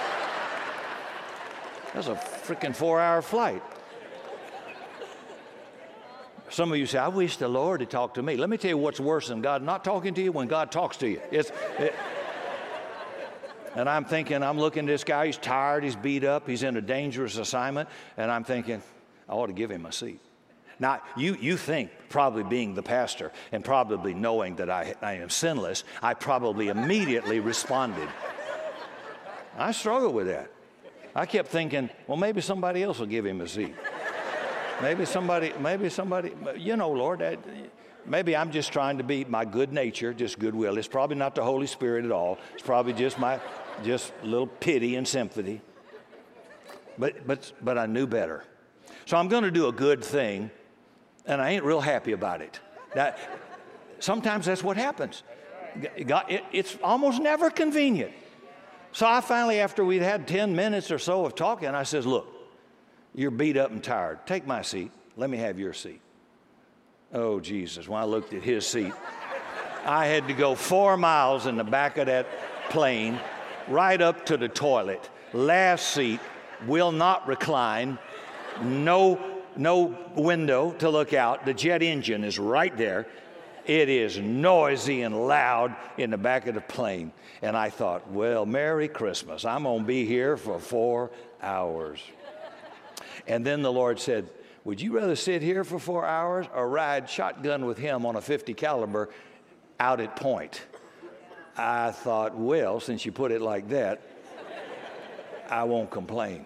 That's 1.91 2.05
a 2.05 2.13
freaking 2.13 2.75
four 2.75 2.99
hour 2.99 3.23
flight. 3.23 3.63
Some 6.49 6.71
of 6.71 6.77
you 6.77 6.85
say, 6.85 6.99
I 6.99 7.07
wish 7.07 7.37
the 7.37 7.47
Lord 7.47 7.79
had 7.79 7.89
talked 7.89 8.13
to 8.15 8.21
me. 8.21 8.37
Let 8.37 8.51
me 8.51 8.57
tell 8.57 8.69
you 8.69 8.77
what's 8.77 8.99
worse 8.99 9.29
than 9.29 9.41
God 9.41 9.63
not 9.63 9.83
talking 9.83 10.13
to 10.13 10.21
you 10.21 10.31
when 10.31 10.47
God 10.47 10.71
talks 10.71 10.97
to 10.97 11.09
you. 11.09 11.19
It's, 11.31 11.51
it, 11.79 11.95
and 13.73 13.89
I'm 13.89 14.05
thinking, 14.05 14.43
I'm 14.43 14.59
looking 14.59 14.83
at 14.83 14.87
this 14.87 15.03
guy, 15.03 15.25
he's 15.25 15.37
tired, 15.37 15.83
he's 15.83 15.95
beat 15.95 16.23
up, 16.23 16.47
he's 16.47 16.61
in 16.61 16.77
a 16.77 16.81
dangerous 16.81 17.37
assignment, 17.37 17.89
and 18.17 18.29
I'm 18.29 18.43
thinking, 18.43 18.83
I 19.27 19.33
ought 19.33 19.47
to 19.47 19.53
give 19.53 19.71
him 19.71 19.87
a 19.87 19.91
seat. 19.91 20.21
Now, 20.79 21.01
you, 21.17 21.35
you 21.35 21.57
think, 21.57 21.91
probably 22.07 22.43
being 22.43 22.73
the 22.73 22.83
pastor 22.83 23.31
and 23.51 23.63
probably 23.63 24.13
knowing 24.13 24.55
that 24.55 24.69
I, 24.69 24.95
I 25.01 25.13
am 25.15 25.29
sinless, 25.29 25.83
I 26.01 26.13
probably 26.13 26.69
immediately 26.69 27.39
responded. 27.39 28.07
I 29.57 29.71
struggle 29.71 30.13
with 30.13 30.27
that. 30.27 30.49
I 31.13 31.25
kept 31.25 31.49
thinking, 31.49 31.89
well, 32.07 32.17
maybe 32.17 32.39
somebody 32.39 32.81
else 32.81 32.99
will 32.99 33.07
give 33.07 33.25
him 33.25 33.41
a 33.41 33.47
seat. 33.47 33.75
Maybe 34.81 35.03
somebody, 35.03 35.51
maybe 35.59 35.89
somebody, 35.89 36.31
you 36.55 36.77
know, 36.77 36.89
Lord, 36.91 37.39
maybe 38.05 38.37
I'm 38.37 38.51
just 38.51 38.71
trying 38.71 38.97
to 38.99 39.03
be 39.03 39.25
my 39.25 39.43
good 39.43 39.73
nature, 39.73 40.13
just 40.13 40.39
goodwill. 40.39 40.77
It's 40.77 40.87
probably 40.87 41.17
not 41.17 41.35
the 41.35 41.43
Holy 41.43 41.67
Spirit 41.67 42.05
at 42.05 42.11
all. 42.11 42.37
It's 42.53 42.63
probably 42.63 42.93
just 42.93 43.19
my, 43.19 43.41
just 43.83 44.13
little 44.23 44.47
pity 44.47 44.95
and 44.95 45.05
sympathy. 45.05 45.59
But, 46.97 47.27
but, 47.27 47.51
but 47.61 47.77
I 47.77 47.85
knew 47.85 48.07
better. 48.07 48.45
So 49.05 49.17
I'm 49.17 49.27
going 49.27 49.43
to 49.43 49.51
do 49.51 49.67
a 49.67 49.73
good 49.73 50.01
thing 50.03 50.51
and 51.25 51.41
I 51.41 51.51
ain't 51.51 51.63
real 51.63 51.81
happy 51.81 52.11
about 52.11 52.41
it. 52.41 52.59
That, 52.93 53.19
sometimes 53.99 54.45
that's 54.45 54.63
what 54.63 54.77
happens. 54.77 55.23
it, 55.75 56.43
it's 56.51 56.77
almost 56.83 57.21
never 57.21 57.49
convenient. 57.49 58.11
So 58.91 59.05
I 59.05 59.21
finally, 59.21 59.59
after 59.59 59.85
we'd 59.85 60.01
had 60.01 60.27
10 60.27 60.55
minutes 60.55 60.89
or 60.91 60.97
so 60.97 61.25
of 61.25 61.35
talking, 61.35 61.69
I 61.69 61.83
says, 61.83 62.05
Look, 62.05 62.27
you're 63.13 63.31
beat 63.31 63.57
up 63.57 63.71
and 63.71 63.83
tired. 63.83 64.25
Take 64.25 64.47
my 64.47 64.61
seat. 64.61 64.91
Let 65.15 65.29
me 65.29 65.37
have 65.37 65.59
your 65.59 65.73
seat. 65.73 66.01
Oh, 67.13 67.39
Jesus. 67.39 67.87
When 67.87 68.01
I 68.01 68.05
looked 68.05 68.33
at 68.33 68.41
his 68.41 68.65
seat, 68.65 68.93
I 69.85 70.07
had 70.07 70.27
to 70.27 70.33
go 70.33 70.55
four 70.55 70.97
miles 70.97 71.45
in 71.45 71.55
the 71.55 71.63
back 71.63 71.97
of 71.97 72.07
that 72.07 72.27
plane, 72.69 73.19
right 73.67 74.01
up 74.01 74.25
to 74.27 74.37
the 74.37 74.47
toilet. 74.47 75.09
Last 75.33 75.89
seat, 75.89 76.19
will 76.67 76.91
not 76.91 77.27
recline, 77.27 77.97
no 78.61 79.28
no 79.59 79.97
window 80.15 80.71
to 80.73 80.89
look 80.89 81.13
out. 81.13 81.45
The 81.45 81.53
jet 81.53 81.83
engine 81.83 82.23
is 82.23 82.39
right 82.39 82.75
there. 82.75 83.07
It 83.65 83.89
is 83.89 84.17
noisy 84.17 85.03
and 85.03 85.27
loud 85.27 85.75
in 85.97 86.09
the 86.09 86.17
back 86.17 86.47
of 86.47 86.55
the 86.55 86.61
plane. 86.61 87.11
And 87.41 87.55
I 87.55 87.69
thought, 87.69 88.09
well, 88.09 88.45
Merry 88.45 88.87
Christmas. 88.87 89.45
I'm 89.45 89.63
going 89.63 89.81
to 89.81 89.85
be 89.85 90.05
here 90.05 90.37
for 90.37 90.59
four 90.59 91.11
hours. 91.41 91.99
And 93.27 93.45
then 93.45 93.61
the 93.61 93.71
Lord 93.71 93.99
said, 93.99 94.29
Would 94.63 94.81
you 94.81 94.97
rather 94.97 95.15
sit 95.15 95.41
here 95.41 95.63
for 95.63 95.77
four 95.77 96.05
hours 96.05 96.47
or 96.53 96.67
ride 96.67 97.09
shotgun 97.09 97.65
with 97.65 97.77
him 97.77 98.05
on 98.05 98.15
a 98.15 98.21
50 98.21 98.53
caliber 98.55 99.09
out 99.79 99.99
at 99.99 100.15
point? 100.15 100.63
I 101.55 101.91
thought, 101.91 102.35
well, 102.35 102.79
since 102.79 103.05
you 103.05 103.11
put 103.11 103.31
it 103.31 103.41
like 103.41 103.69
that, 103.69 104.01
I 105.49 105.63
won't 105.63 105.91
complain. 105.91 106.45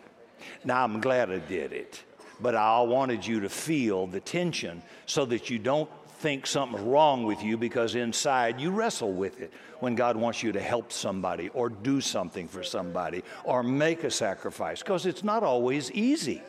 Now, 0.65 0.83
I'm 0.83 0.99
glad 0.99 1.31
I 1.31 1.37
did 1.37 1.71
it, 1.71 2.03
but 2.41 2.55
I 2.55 2.81
wanted 2.81 3.25
you 3.25 3.39
to 3.41 3.49
feel 3.49 4.07
the 4.07 4.19
tension 4.19 4.81
so 5.05 5.25
that 5.25 5.49
you 5.49 5.59
don't 5.59 5.89
think 6.23 6.47
something's 6.47 6.81
wrong 6.83 7.23
with 7.25 7.43
you 7.43 7.57
because 7.57 7.95
inside 7.95 8.59
you 8.59 8.71
wrestle 8.71 9.11
with 9.11 9.41
it 9.41 9.51
when 9.81 9.93
God 9.93 10.15
wants 10.15 10.41
you 10.41 10.53
to 10.53 10.61
help 10.61 10.91
somebody 10.91 11.49
or 11.49 11.67
do 11.67 11.99
something 11.99 12.47
for 12.47 12.63
somebody 12.63 13.23
or 13.43 13.61
make 13.61 14.05
a 14.05 14.09
sacrifice 14.09 14.79
because 14.79 15.05
it's 15.05 15.23
not 15.23 15.43
always 15.43 15.91
easy. 15.91 16.41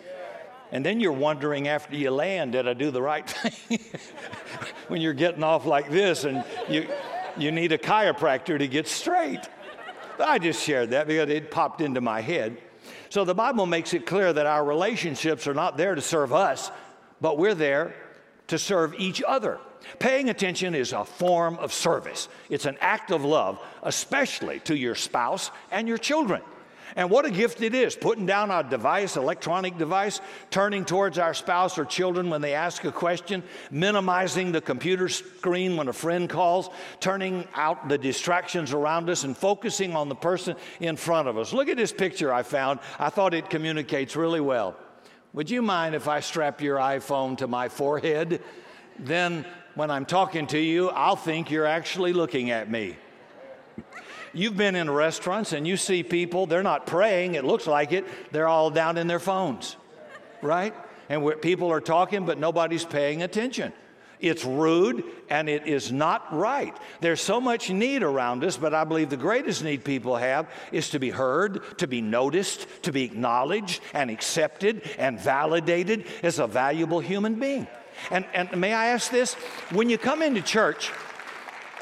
And 0.70 0.86
then 0.86 1.00
you're 1.00 1.12
wondering 1.12 1.68
after 1.68 1.96
you 1.96 2.10
land, 2.10 2.52
did 2.52 2.68
I 2.68 2.74
do 2.74 2.90
the 2.90 3.02
right 3.02 3.28
thing? 3.30 3.80
when 4.88 5.00
you're 5.00 5.12
getting 5.12 5.42
off 5.42 5.66
like 5.66 5.90
this 5.90 6.24
and 6.24 6.44
you, 6.68 6.86
you 7.36 7.50
need 7.50 7.72
a 7.72 7.78
chiropractor 7.78 8.58
to 8.58 8.68
get 8.68 8.86
straight. 8.86 9.40
I 10.20 10.38
just 10.38 10.64
shared 10.64 10.90
that 10.90 11.08
because 11.08 11.28
it 11.30 11.50
popped 11.50 11.80
into 11.80 12.00
my 12.00 12.20
head. 12.20 12.58
So 13.10 13.24
the 13.24 13.34
Bible 13.34 13.66
makes 13.66 13.94
it 13.94 14.06
clear 14.06 14.32
that 14.32 14.46
our 14.46 14.64
relationships 14.64 15.46
are 15.46 15.54
not 15.54 15.76
there 15.76 15.94
to 15.94 16.00
serve 16.00 16.32
us, 16.32 16.70
but 17.20 17.38
we're 17.38 17.54
there 17.54 17.94
to 18.48 18.58
serve 18.58 18.94
each 18.98 19.22
other. 19.26 19.58
Paying 19.98 20.30
attention 20.30 20.74
is 20.74 20.92
a 20.92 21.04
form 21.04 21.56
of 21.58 21.72
service. 21.72 22.28
It's 22.48 22.66
an 22.66 22.78
act 22.80 23.10
of 23.10 23.24
love, 23.24 23.60
especially 23.82 24.60
to 24.60 24.76
your 24.76 24.94
spouse 24.94 25.50
and 25.70 25.86
your 25.86 25.98
children. 25.98 26.42
And 26.96 27.10
what 27.10 27.24
a 27.24 27.30
gift 27.30 27.60
it 27.62 27.74
is, 27.74 27.96
putting 27.96 28.26
down 28.26 28.50
our 28.50 28.62
device, 28.62 29.16
electronic 29.16 29.78
device, 29.78 30.20
turning 30.50 30.84
towards 30.84 31.18
our 31.18 31.34
spouse 31.34 31.78
or 31.78 31.84
children 31.84 32.30
when 32.30 32.40
they 32.40 32.54
ask 32.54 32.84
a 32.84 32.92
question, 32.92 33.42
minimizing 33.70 34.52
the 34.52 34.60
computer 34.60 35.08
screen 35.08 35.76
when 35.76 35.88
a 35.88 35.92
friend 35.92 36.28
calls, 36.28 36.70
turning 37.00 37.46
out 37.54 37.88
the 37.88 37.98
distractions 37.98 38.72
around 38.72 39.10
us 39.10 39.24
and 39.24 39.36
focusing 39.36 39.96
on 39.96 40.08
the 40.08 40.14
person 40.14 40.56
in 40.80 40.96
front 40.96 41.28
of 41.28 41.36
us. 41.36 41.52
Look 41.52 41.68
at 41.68 41.76
this 41.76 41.92
picture 41.92 42.32
I 42.32 42.42
found. 42.42 42.80
I 42.98 43.10
thought 43.10 43.34
it 43.34 43.50
communicates 43.50 44.16
really 44.16 44.40
well. 44.40 44.76
Would 45.32 45.50
you 45.50 45.62
mind 45.62 45.94
if 45.94 46.06
I 46.06 46.20
strap 46.20 46.60
your 46.60 46.76
iPhone 46.76 47.38
to 47.38 47.48
my 47.48 47.68
forehead? 47.68 48.40
Then 48.98 49.44
when 49.74 49.90
I'm 49.90 50.06
talking 50.06 50.46
to 50.48 50.58
you, 50.58 50.90
I'll 50.90 51.16
think 51.16 51.50
you're 51.50 51.66
actually 51.66 52.12
looking 52.12 52.52
at 52.52 52.70
me. 52.70 52.96
You've 54.34 54.56
been 54.56 54.74
in 54.74 54.90
restaurants 54.90 55.52
and 55.52 55.66
you 55.66 55.76
see 55.76 56.02
people, 56.02 56.46
they're 56.46 56.62
not 56.62 56.86
praying, 56.86 57.36
it 57.36 57.44
looks 57.44 57.66
like 57.66 57.92
it, 57.92 58.04
they're 58.32 58.48
all 58.48 58.70
down 58.70 58.98
in 58.98 59.06
their 59.06 59.20
phones, 59.20 59.76
right? 60.42 60.74
And 61.08 61.40
people 61.40 61.70
are 61.70 61.80
talking, 61.80 62.26
but 62.26 62.38
nobody's 62.38 62.84
paying 62.84 63.22
attention. 63.22 63.72
It's 64.20 64.44
rude 64.44 65.04
and 65.28 65.48
it 65.48 65.66
is 65.66 65.92
not 65.92 66.34
right. 66.34 66.74
There's 67.00 67.20
so 67.20 67.40
much 67.40 67.70
need 67.70 68.02
around 68.02 68.42
us, 68.42 68.56
but 68.56 68.72
I 68.72 68.84
believe 68.84 69.10
the 69.10 69.16
greatest 69.16 69.62
need 69.62 69.84
people 69.84 70.16
have 70.16 70.48
is 70.72 70.90
to 70.90 70.98
be 70.98 71.10
heard, 71.10 71.78
to 71.78 71.86
be 71.86 72.00
noticed, 72.00 72.66
to 72.82 72.92
be 72.92 73.02
acknowledged 73.04 73.82
and 73.92 74.10
accepted 74.10 74.82
and 74.98 75.20
validated 75.20 76.06
as 76.22 76.38
a 76.38 76.46
valuable 76.46 77.00
human 77.00 77.34
being. 77.34 77.66
And, 78.10 78.24
and 78.34 78.56
may 78.56 78.72
I 78.72 78.86
ask 78.86 79.10
this? 79.10 79.34
When 79.70 79.90
you 79.90 79.98
come 79.98 80.22
into 80.22 80.40
church, 80.40 80.90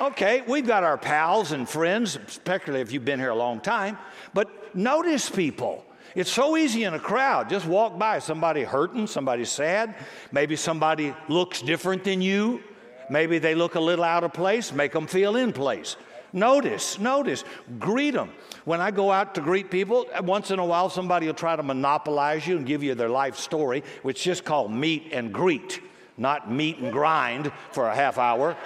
Okay, 0.00 0.42
we've 0.48 0.66
got 0.66 0.84
our 0.84 0.96
pals 0.96 1.52
and 1.52 1.68
friends, 1.68 2.18
especially 2.26 2.80
if 2.80 2.92
you've 2.92 3.04
been 3.04 3.20
here 3.20 3.30
a 3.30 3.34
long 3.34 3.60
time, 3.60 3.98
but 4.32 4.74
notice 4.74 5.28
people. 5.28 5.84
It's 6.14 6.32
so 6.32 6.56
easy 6.56 6.84
in 6.84 6.94
a 6.94 6.98
crowd. 6.98 7.50
Just 7.50 7.66
walk 7.66 7.98
by 7.98 8.18
somebody 8.18 8.62
hurting, 8.62 9.06
somebody 9.06 9.44
sad, 9.44 9.94
maybe 10.32 10.56
somebody 10.56 11.14
looks 11.28 11.60
different 11.60 12.04
than 12.04 12.22
you, 12.22 12.62
maybe 13.10 13.38
they 13.38 13.54
look 13.54 13.74
a 13.74 13.80
little 13.80 14.04
out 14.04 14.24
of 14.24 14.32
place, 14.32 14.72
make 14.72 14.92
them 14.92 15.06
feel 15.06 15.36
in 15.36 15.52
place. 15.52 15.96
Notice, 16.32 16.98
notice, 16.98 17.44
greet 17.78 18.14
them. 18.14 18.32
When 18.64 18.80
I 18.80 18.90
go 18.90 19.12
out 19.12 19.34
to 19.34 19.42
greet 19.42 19.70
people, 19.70 20.06
once 20.22 20.50
in 20.50 20.58
a 20.58 20.64
while 20.64 20.88
somebody 20.88 21.26
will 21.26 21.34
try 21.34 21.54
to 21.54 21.62
monopolize 21.62 22.46
you 22.46 22.56
and 22.56 22.66
give 22.66 22.82
you 22.82 22.94
their 22.94 23.10
life 23.10 23.36
story, 23.36 23.84
which 24.02 24.20
is 24.20 24.24
just 24.24 24.44
called 24.44 24.72
meet 24.72 25.10
and 25.12 25.32
greet, 25.32 25.82
not 26.16 26.50
meet 26.50 26.78
and 26.78 26.90
grind 26.90 27.52
for 27.72 27.88
a 27.88 27.94
half 27.94 28.16
hour. 28.16 28.56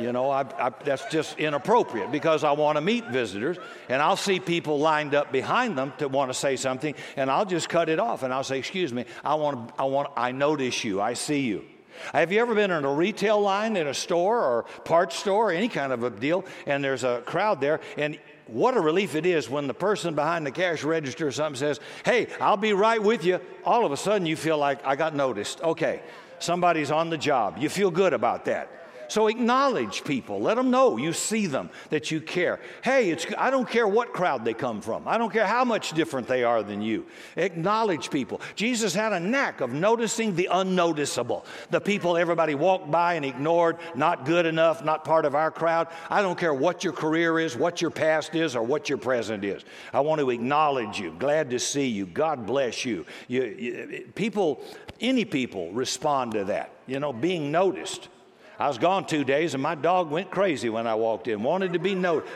You 0.00 0.12
know, 0.12 0.30
I, 0.30 0.42
I, 0.58 0.70
that's 0.84 1.04
just 1.06 1.38
inappropriate 1.38 2.12
because 2.12 2.44
I 2.44 2.52
want 2.52 2.76
to 2.76 2.80
meet 2.80 3.06
visitors 3.06 3.56
and 3.88 4.00
I'll 4.00 4.16
see 4.16 4.40
people 4.40 4.78
lined 4.78 5.14
up 5.14 5.32
behind 5.32 5.76
them 5.76 5.92
to 5.98 6.08
want 6.08 6.30
to 6.30 6.34
say 6.34 6.56
something 6.56 6.94
and 7.16 7.30
I'll 7.30 7.46
just 7.46 7.68
cut 7.68 7.88
it 7.88 7.98
off 7.98 8.22
and 8.22 8.32
I'll 8.32 8.44
say, 8.44 8.58
"Excuse 8.58 8.92
me, 8.92 9.04
I 9.24 9.34
want, 9.34 9.68
to 9.68 9.74
I 9.80 9.84
want, 9.84 10.10
I 10.16 10.32
notice 10.32 10.84
you, 10.84 11.00
I 11.00 11.14
see 11.14 11.40
you." 11.40 11.64
Have 12.12 12.32
you 12.32 12.40
ever 12.40 12.54
been 12.54 12.70
in 12.70 12.84
a 12.84 12.92
retail 12.92 13.40
line 13.40 13.76
in 13.76 13.86
a 13.86 13.94
store 13.94 14.38
or 14.38 14.62
parts 14.84 15.16
store, 15.16 15.50
or 15.50 15.52
any 15.52 15.68
kind 15.68 15.92
of 15.92 16.02
a 16.04 16.10
deal, 16.10 16.44
and 16.66 16.82
there's 16.82 17.04
a 17.04 17.22
crowd 17.26 17.60
there, 17.60 17.80
and 17.96 18.18
what 18.46 18.76
a 18.76 18.80
relief 18.80 19.14
it 19.14 19.26
is 19.26 19.48
when 19.48 19.66
the 19.66 19.74
person 19.74 20.14
behind 20.14 20.46
the 20.46 20.50
cash 20.50 20.82
register 20.82 21.26
or 21.26 21.32
something 21.32 21.58
says, 21.58 21.80
Hey, 22.04 22.28
I'll 22.40 22.56
be 22.56 22.72
right 22.72 23.02
with 23.02 23.24
you. 23.24 23.40
All 23.64 23.84
of 23.84 23.92
a 23.92 23.96
sudden, 23.96 24.26
you 24.26 24.36
feel 24.36 24.56
like 24.56 24.84
I 24.86 24.96
got 24.96 25.14
noticed. 25.14 25.60
Okay, 25.60 26.00
somebody's 26.38 26.90
on 26.90 27.10
the 27.10 27.18
job. 27.18 27.58
You 27.58 27.68
feel 27.68 27.90
good 27.90 28.14
about 28.14 28.46
that. 28.46 28.70
So 29.08 29.26
acknowledge 29.28 30.04
people. 30.04 30.40
Let 30.40 30.56
them 30.56 30.70
know 30.70 30.96
you 30.98 31.12
see 31.12 31.46
them, 31.46 31.70
that 31.90 32.10
you 32.10 32.20
care. 32.20 32.60
Hey, 32.84 33.10
it's, 33.10 33.26
I 33.36 33.50
don't 33.50 33.68
care 33.68 33.88
what 33.88 34.12
crowd 34.12 34.44
they 34.44 34.54
come 34.54 34.80
from. 34.80 35.08
I 35.08 35.18
don't 35.18 35.32
care 35.32 35.46
how 35.46 35.64
much 35.64 35.92
different 35.92 36.28
they 36.28 36.44
are 36.44 36.62
than 36.62 36.82
you. 36.82 37.06
Acknowledge 37.36 38.10
people. 38.10 38.40
Jesus 38.54 38.94
had 38.94 39.12
a 39.12 39.20
knack 39.20 39.60
of 39.60 39.72
noticing 39.72 40.34
the 40.34 40.48
unnoticeable. 40.50 41.46
The 41.70 41.80
people 41.80 42.16
everybody 42.16 42.54
walked 42.54 42.90
by 42.90 43.14
and 43.14 43.24
ignored, 43.24 43.78
not 43.94 44.24
good 44.24 44.46
enough, 44.46 44.84
not 44.84 45.04
part 45.04 45.24
of 45.24 45.34
our 45.34 45.50
crowd. 45.50 45.88
I 46.10 46.22
don't 46.22 46.38
care 46.38 46.54
what 46.54 46.84
your 46.84 46.92
career 46.92 47.38
is, 47.38 47.56
what 47.56 47.80
your 47.80 47.90
past 47.90 48.34
is, 48.34 48.54
or 48.54 48.62
what 48.62 48.88
your 48.88 48.98
present 48.98 49.44
is. 49.44 49.64
I 49.92 50.00
want 50.00 50.20
to 50.20 50.30
acknowledge 50.30 51.00
you. 51.00 51.14
Glad 51.18 51.50
to 51.50 51.58
see 51.58 51.86
you. 51.86 52.06
God 52.06 52.46
bless 52.46 52.84
you. 52.84 53.06
you, 53.26 53.42
you 53.44 54.08
people, 54.14 54.62
any 55.00 55.24
people 55.24 55.72
respond 55.72 56.32
to 56.32 56.44
that. 56.44 56.72
You 56.86 57.00
know, 57.00 57.12
being 57.12 57.50
noticed. 57.50 58.08
I 58.58 58.66
was 58.66 58.78
gone 58.78 59.06
two 59.06 59.22
days 59.22 59.54
and 59.54 59.62
my 59.62 59.74
dog 59.74 60.10
went 60.10 60.30
crazy 60.30 60.68
when 60.68 60.86
I 60.86 60.94
walked 60.96 61.28
in, 61.28 61.42
wanted 61.42 61.74
to 61.74 61.78
be 61.78 61.94
noticed. 61.94 62.32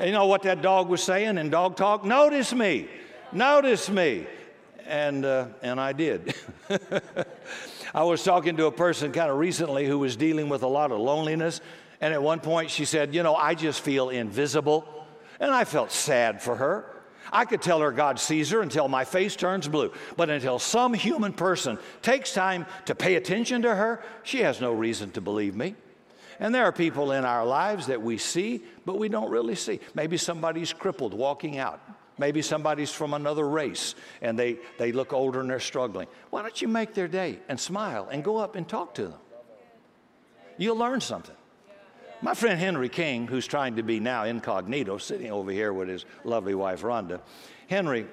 You 0.00 0.12
know 0.12 0.26
what 0.26 0.42
that 0.42 0.62
dog 0.62 0.88
was 0.88 1.02
saying 1.02 1.38
in 1.38 1.50
dog 1.50 1.76
talk? 1.76 2.04
Notice 2.04 2.54
me, 2.54 2.88
notice 3.32 3.90
me. 3.90 4.26
And, 4.86 5.26
uh, 5.26 5.48
and 5.60 5.78
I 5.78 5.92
did. 5.92 6.34
I 7.94 8.02
was 8.02 8.24
talking 8.24 8.56
to 8.56 8.66
a 8.66 8.72
person 8.72 9.12
kind 9.12 9.30
of 9.30 9.36
recently 9.36 9.86
who 9.86 9.98
was 9.98 10.16
dealing 10.16 10.48
with 10.48 10.62
a 10.62 10.66
lot 10.66 10.92
of 10.92 10.98
loneliness. 10.98 11.60
And 12.00 12.14
at 12.14 12.22
one 12.22 12.40
point 12.40 12.70
she 12.70 12.86
said, 12.86 13.14
You 13.14 13.22
know, 13.22 13.34
I 13.34 13.54
just 13.54 13.82
feel 13.82 14.08
invisible. 14.08 15.06
And 15.40 15.50
I 15.50 15.64
felt 15.64 15.92
sad 15.92 16.40
for 16.40 16.56
her. 16.56 16.97
I 17.32 17.44
could 17.44 17.62
tell 17.62 17.80
her 17.80 17.92
God 17.92 18.18
sees 18.18 18.50
her 18.50 18.60
until 18.60 18.88
my 18.88 19.04
face 19.04 19.36
turns 19.36 19.68
blue. 19.68 19.92
But 20.16 20.30
until 20.30 20.58
some 20.58 20.94
human 20.94 21.32
person 21.32 21.78
takes 22.02 22.32
time 22.32 22.66
to 22.86 22.94
pay 22.94 23.16
attention 23.16 23.62
to 23.62 23.74
her, 23.74 24.02
she 24.22 24.40
has 24.40 24.60
no 24.60 24.72
reason 24.72 25.10
to 25.12 25.20
believe 25.20 25.54
me. 25.54 25.74
And 26.40 26.54
there 26.54 26.64
are 26.64 26.72
people 26.72 27.12
in 27.12 27.24
our 27.24 27.44
lives 27.44 27.88
that 27.88 28.00
we 28.00 28.16
see, 28.16 28.62
but 28.86 28.98
we 28.98 29.08
don't 29.08 29.30
really 29.30 29.56
see. 29.56 29.80
Maybe 29.94 30.16
somebody's 30.16 30.72
crippled 30.72 31.12
walking 31.12 31.58
out. 31.58 31.80
Maybe 32.18 32.42
somebody's 32.42 32.92
from 32.92 33.14
another 33.14 33.48
race 33.48 33.94
and 34.20 34.38
they, 34.38 34.58
they 34.76 34.90
look 34.92 35.12
older 35.12 35.40
and 35.40 35.48
they're 35.48 35.60
struggling. 35.60 36.08
Why 36.30 36.42
don't 36.42 36.60
you 36.60 36.68
make 36.68 36.94
their 36.94 37.08
day 37.08 37.38
and 37.48 37.58
smile 37.58 38.08
and 38.10 38.24
go 38.24 38.38
up 38.38 38.56
and 38.56 38.68
talk 38.68 38.94
to 38.94 39.04
them? 39.04 39.20
You'll 40.56 40.76
learn 40.76 41.00
something. 41.00 41.36
My 42.20 42.34
friend 42.34 42.58
Henry 42.58 42.88
King, 42.88 43.28
who's 43.28 43.46
trying 43.46 43.76
to 43.76 43.82
be 43.84 44.00
now 44.00 44.24
incognito, 44.24 44.98
sitting 44.98 45.30
over 45.30 45.52
here 45.52 45.72
with 45.72 45.88
his 45.88 46.04
lovely 46.24 46.54
wife 46.54 46.82
Rhonda, 46.82 47.20
Henry, 47.68 48.06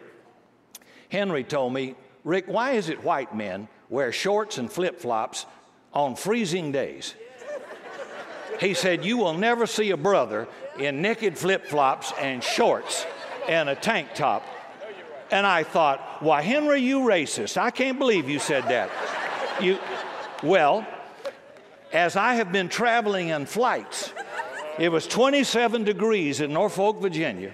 Henry 1.10 1.44
told 1.44 1.74
me, 1.74 1.96
Rick, 2.24 2.46
why 2.48 2.72
is 2.72 2.90
it 2.90 3.04
white 3.04 3.36
men 3.36 3.68
wear 3.90 4.12
shorts 4.12 4.58
and 4.60 4.72
flip 4.72 5.00
flops 5.00 5.46
on 5.94 6.16
freezing 6.16 6.72
days? 6.72 7.16
He 8.60 8.74
said, 8.74 9.04
You 9.04 9.18
will 9.18 9.34
never 9.34 9.66
see 9.66 9.90
a 9.92 9.98
brother 9.98 10.48
in 10.80 11.02
naked 11.02 11.38
flip 11.38 11.66
flops 11.66 12.14
and 12.20 12.44
shorts 12.44 13.06
and 13.48 13.70
a 13.70 13.76
tank 13.76 14.10
top. 14.14 14.44
And 15.32 15.48
I 15.48 15.64
thought, 15.64 16.22
Why, 16.22 16.42
Henry, 16.42 16.82
you 16.82 17.00
racist. 17.00 17.58
I 17.58 17.72
can't 17.72 17.98
believe 17.98 18.30
you 18.30 18.40
said 18.40 18.66
that. 18.66 18.92
You, 19.60 19.80
well, 20.44 20.86
as 21.96 22.18
I 22.18 22.36
have 22.36 22.52
been 22.52 22.68
traveling 22.68 23.30
in 23.30 23.46
flights, 23.46 24.12
it 24.78 24.90
was 24.90 25.08
27 25.08 25.86
degrees 25.86 26.42
in 26.42 26.52
Norfolk, 26.52 27.02
Virginia. 27.02 27.54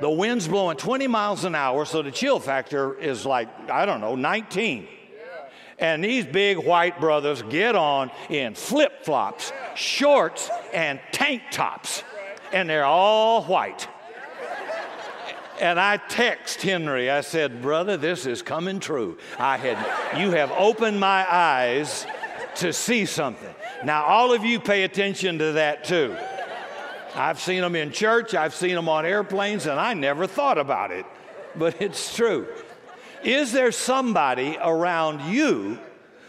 The 0.00 0.08
wind's 0.08 0.46
blowing 0.46 0.76
20 0.76 1.08
miles 1.08 1.44
an 1.44 1.56
hour, 1.56 1.84
so 1.84 2.00
the 2.00 2.12
chill 2.12 2.38
factor 2.38 2.96
is 2.96 3.26
like, 3.26 3.48
I 3.68 3.84
don't 3.84 4.00
know, 4.00 4.14
19. 4.14 4.86
And 5.80 6.04
these 6.04 6.24
big 6.24 6.58
white 6.58 7.00
brothers 7.00 7.42
get 7.42 7.74
on 7.74 8.12
in 8.30 8.54
flip 8.54 9.04
flops, 9.04 9.52
shorts, 9.74 10.48
and 10.72 11.00
tank 11.10 11.42
tops. 11.50 12.04
And 12.52 12.70
they're 12.70 12.84
all 12.84 13.42
white. 13.42 13.88
And 15.60 15.80
I 15.80 15.96
text 15.96 16.62
Henry. 16.62 17.10
I 17.10 17.22
said, 17.22 17.62
"Brother, 17.62 17.96
this 17.96 18.26
is 18.26 18.42
coming 18.42 18.78
true. 18.78 19.16
I 19.38 19.56
had 19.56 20.18
you 20.18 20.30
have 20.32 20.52
opened 20.52 21.00
my 21.00 21.26
eyes 21.30 22.06
to 22.56 22.72
see 22.72 23.06
something." 23.06 23.54
Now 23.84 24.04
all 24.04 24.32
of 24.32 24.44
you 24.44 24.60
pay 24.60 24.84
attention 24.84 25.38
to 25.38 25.52
that 25.52 25.84
too. 25.84 26.16
I've 27.14 27.40
seen 27.40 27.62
them 27.62 27.74
in 27.74 27.92
church, 27.92 28.34
I've 28.34 28.54
seen 28.54 28.74
them 28.74 28.88
on 28.88 29.06
airplanes, 29.06 29.66
and 29.66 29.80
I 29.80 29.94
never 29.94 30.26
thought 30.26 30.58
about 30.58 30.90
it. 30.90 31.06
But 31.54 31.80
it's 31.80 32.14
true. 32.14 32.46
Is 33.24 33.52
there 33.52 33.72
somebody 33.72 34.58
around 34.62 35.32
you 35.32 35.78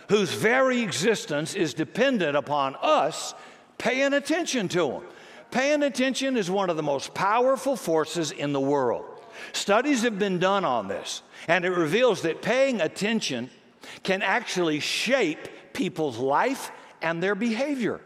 whose 0.10 0.32
very 0.32 0.82
existence 0.82 1.54
is 1.54 1.74
dependent 1.74 2.38
upon 2.38 2.76
us 2.82 3.36
paying 3.78 4.14
attention 4.14 4.70
to 4.70 4.88
them? 4.88 5.04
Paying 5.52 5.84
attention 5.84 6.38
is 6.38 6.50
one 6.50 6.70
of 6.70 6.78
the 6.78 6.84
most 6.84 7.14
powerful 7.14 7.76
forces 7.76 8.32
in 8.32 8.54
the 8.54 8.60
world. 8.60 9.06
Studies 9.54 10.04
have 10.04 10.18
been 10.18 10.40
done 10.40 10.66
on 10.66 10.88
this, 10.88 11.22
and 11.48 11.66
it 11.66 11.70
reveals 11.70 12.22
that 12.24 12.42
paying 12.42 12.82
attention 12.82 13.50
can 14.04 14.22
actually 14.22 14.80
shape 14.80 15.48
people's 15.78 16.18
life 16.18 16.72
and 17.02 17.22
their 17.22 17.36
behavior. 17.36 18.02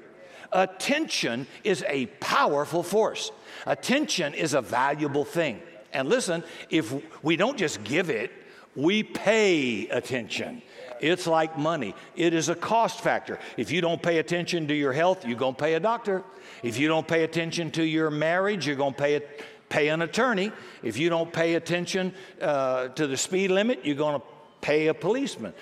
Attention 0.51 1.47
is 1.63 1.83
a 1.87 2.07
powerful 2.19 2.83
force. 2.83 3.31
Attention 3.65 4.33
is 4.33 4.53
a 4.53 4.61
valuable 4.61 5.23
thing. 5.23 5.61
And 5.93 6.09
listen, 6.09 6.43
if 6.69 6.93
we 7.23 7.37
don't 7.37 7.57
just 7.57 7.83
give 7.83 8.09
it, 8.09 8.31
we 8.75 9.03
pay 9.03 9.87
attention. 9.87 10.61
It's 10.99 11.25
like 11.25 11.57
money. 11.57 11.95
It 12.15 12.33
is 12.33 12.49
a 12.49 12.55
cost 12.55 12.99
factor. 12.99 13.39
If 13.57 13.71
you 13.71 13.81
don't 13.81 14.01
pay 14.03 14.19
attention 14.19 14.67
to 14.67 14.73
your 14.73 14.93
health, 14.93 15.25
you're 15.25 15.37
going 15.37 15.55
to 15.55 15.61
pay 15.61 15.73
a 15.75 15.79
doctor. 15.79 16.23
If 16.63 16.77
you 16.77 16.87
don't 16.89 17.07
pay 17.07 17.23
attention 17.23 17.71
to 17.71 17.83
your 17.83 18.11
marriage, 18.11 18.67
you're 18.67 18.75
going 18.75 18.93
to 18.93 19.01
pay, 19.01 19.21
pay 19.69 19.87
an 19.87 20.01
attorney. 20.01 20.51
If 20.83 20.97
you 20.97 21.09
don't 21.09 21.31
pay 21.31 21.55
attention 21.55 22.13
uh, 22.41 22.89
to 22.89 23.07
the 23.07 23.17
speed 23.17 23.51
limit, 23.51 23.85
you're 23.85 23.95
going 23.95 24.19
to 24.19 24.25
pay 24.61 24.87
a 24.87 24.93
policeman. 24.93 25.53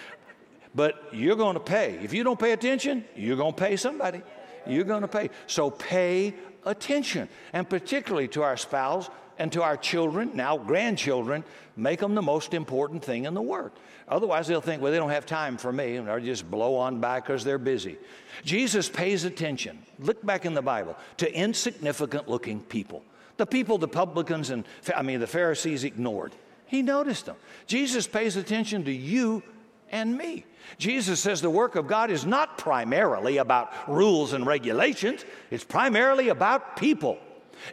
But 0.76 1.10
you're 1.12 1.36
going 1.36 1.56
to 1.56 1.60
pay. 1.60 2.00
If 2.04 2.14
you 2.14 2.24
don't 2.24 2.40
pay 2.40 2.52
attention, 2.52 3.06
you're 3.16 3.38
going 3.38 3.54
to 3.54 3.60
pay 3.60 3.76
somebody. 3.76 4.22
You're 4.68 4.84
going 4.84 5.02
to 5.02 5.08
pay. 5.08 5.30
So 5.48 5.72
pay 5.72 6.36
attention, 6.66 7.30
and 7.54 7.68
particularly 7.68 8.28
to 8.30 8.44
our 8.44 8.58
spouse 8.58 9.10
and 9.38 9.52
to 9.54 9.64
our 9.64 9.78
children, 9.78 10.32
now 10.34 10.58
grandchildren, 10.58 11.44
make 11.78 12.00
them 12.00 12.14
the 12.14 12.22
most 12.22 12.54
important 12.54 13.04
thing 13.04 13.26
in 13.26 13.34
the 13.34 13.42
world. 13.42 13.72
Otherwise, 14.08 14.48
they'll 14.48 14.60
think, 14.60 14.82
well, 14.82 14.92
they 14.92 14.98
don't 14.98 15.12
have 15.12 15.26
time 15.26 15.58
for 15.58 15.72
me, 15.72 15.96
and 15.96 16.08
they'll 16.08 16.20
just 16.20 16.50
blow 16.50 16.76
on 16.76 17.00
by 17.00 17.20
because 17.20 17.44
they're 17.44 17.58
busy. 17.58 17.98
Jesus 18.44 18.90
pays 18.90 19.24
attention, 19.24 19.80
look 20.00 20.24
back 20.26 20.46
in 20.46 20.54
the 20.54 20.62
Bible, 20.62 20.98
to 21.18 21.34
insignificant 21.34 22.28
looking 22.28 22.60
people. 22.60 23.04
The 23.38 23.46
people 23.46 23.78
the 23.78 23.88
publicans 23.88 24.50
and, 24.50 24.66
I 24.94 25.02
mean, 25.02 25.22
the 25.22 25.28
Pharisees 25.28 25.86
ignored. 25.86 26.34
He 26.66 26.82
noticed 26.82 27.26
them. 27.26 27.38
Jesus 27.66 28.06
pays 28.06 28.36
attention 28.36 28.84
to 28.86 28.92
you 28.92 29.42
and 29.92 30.18
me. 30.18 30.46
Jesus 30.78 31.20
says 31.20 31.42
the 31.42 31.50
work 31.50 31.76
of 31.76 31.88
God 31.88 32.12
is 32.12 32.26
not 32.26 32.58
primarily 32.58 33.38
about 33.38 33.72
rules 33.88 34.34
and 34.34 34.46
regulations, 34.46 35.26
it's 35.52 35.64
primarily 35.64 36.30
about 36.30 36.78
people. 36.78 37.18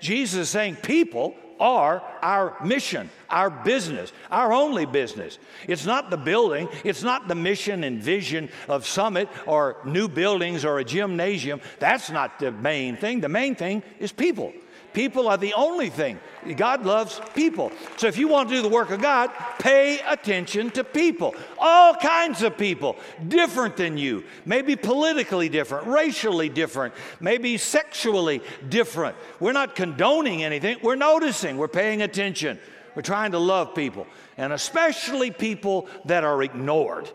Jesus 0.01 0.41
is 0.41 0.49
saying 0.49 0.77
people 0.77 1.37
are 1.59 2.03
our 2.23 2.57
mission, 2.65 3.11
our 3.31 3.51
business, 3.51 4.13
our 4.31 4.53
only 4.53 4.85
business. 4.87 5.39
It's 5.67 5.87
not 5.87 6.11
the 6.11 6.17
building, 6.17 6.69
it's 6.85 7.03
not 7.03 7.29
the 7.29 7.35
mission 7.35 7.85
and 7.85 8.03
vision 8.03 8.51
of 8.69 8.87
Summit 8.87 9.29
or 9.47 9.79
new 9.85 10.09
buildings 10.09 10.65
or 10.65 10.79
a 10.79 10.85
gymnasium. 10.85 11.61
That's 11.79 12.11
not 12.11 12.39
the 12.39 12.53
main 12.53 12.97
thing. 12.97 13.21
The 13.21 13.29
main 13.29 13.55
thing 13.55 13.83
is 13.99 14.13
people. 14.13 14.53
People 14.97 15.29
are 15.29 15.37
the 15.37 15.53
only 15.53 15.91
thing. 15.91 16.19
God 16.57 16.87
loves 16.87 17.21
people. 17.35 17.71
So 17.99 18.07
if 18.07 18.17
you 18.17 18.29
want 18.29 18.49
to 18.49 18.55
do 18.55 18.63
the 18.63 18.71
work 18.71 18.91
of 18.91 19.03
God, 19.03 19.31
pay 19.59 19.99
attention 20.01 20.71
to 20.71 20.85
people. 20.85 21.35
All 21.59 21.95
kinds 21.95 22.43
of 22.43 22.57
people, 22.57 22.97
different 23.29 23.77
than 23.77 23.99
you, 23.99 24.25
maybe 24.47 24.75
politically 24.75 25.51
different, 25.51 25.87
racially 25.87 26.49
different, 26.49 26.95
maybe 27.21 27.59
sexually 27.59 28.41
different. 28.71 29.19
We're 29.39 29.53
not 29.53 29.75
condoning 29.75 30.43
anything, 30.43 30.79
we're 30.83 30.95
noticing, 30.95 31.59
we're 31.59 31.69
paying 31.69 32.01
attention. 32.01 32.59
We're 32.95 33.03
trying 33.03 33.33
to 33.33 33.39
love 33.39 33.75
people, 33.75 34.07
and 34.39 34.55
especially 34.55 35.31
people 35.31 35.89
that 36.07 36.25
are 36.25 36.43
ignored. 36.43 37.11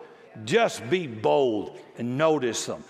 Just 0.46 0.88
be 0.88 1.08
bold 1.08 1.80
and 1.98 2.16
notice 2.16 2.64
them. 2.68 2.84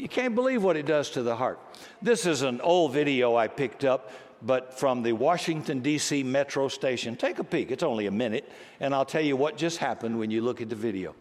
You 0.00 0.08
can't 0.08 0.34
believe 0.34 0.62
what 0.62 0.78
it 0.78 0.86
does 0.86 1.10
to 1.10 1.22
the 1.22 1.36
heart. 1.36 1.60
This 2.00 2.24
is 2.24 2.40
an 2.40 2.62
old 2.62 2.94
video 2.94 3.36
I 3.36 3.46
picked 3.46 3.84
up 3.84 4.10
but 4.42 4.78
from 4.78 5.02
the 5.02 5.12
Washington, 5.12 5.80
D.C. 5.80 6.22
metro 6.22 6.68
station. 6.68 7.16
Take 7.16 7.38
a 7.38 7.44
peek, 7.44 7.70
it's 7.70 7.82
only 7.82 8.06
a 8.06 8.10
minute, 8.10 8.50
and 8.80 8.94
I'll 8.94 9.04
tell 9.04 9.22
you 9.22 9.36
what 9.36 9.56
just 9.56 9.78
happened 9.78 10.18
when 10.18 10.30
you 10.30 10.42
look 10.42 10.60
at 10.60 10.68
the 10.68 10.76
video. 10.76 11.14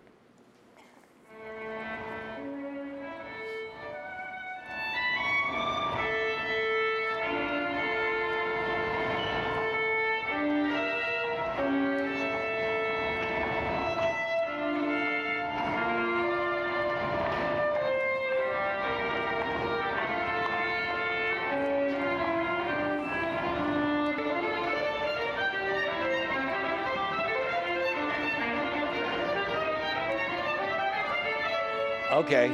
Okay. 32.31 32.51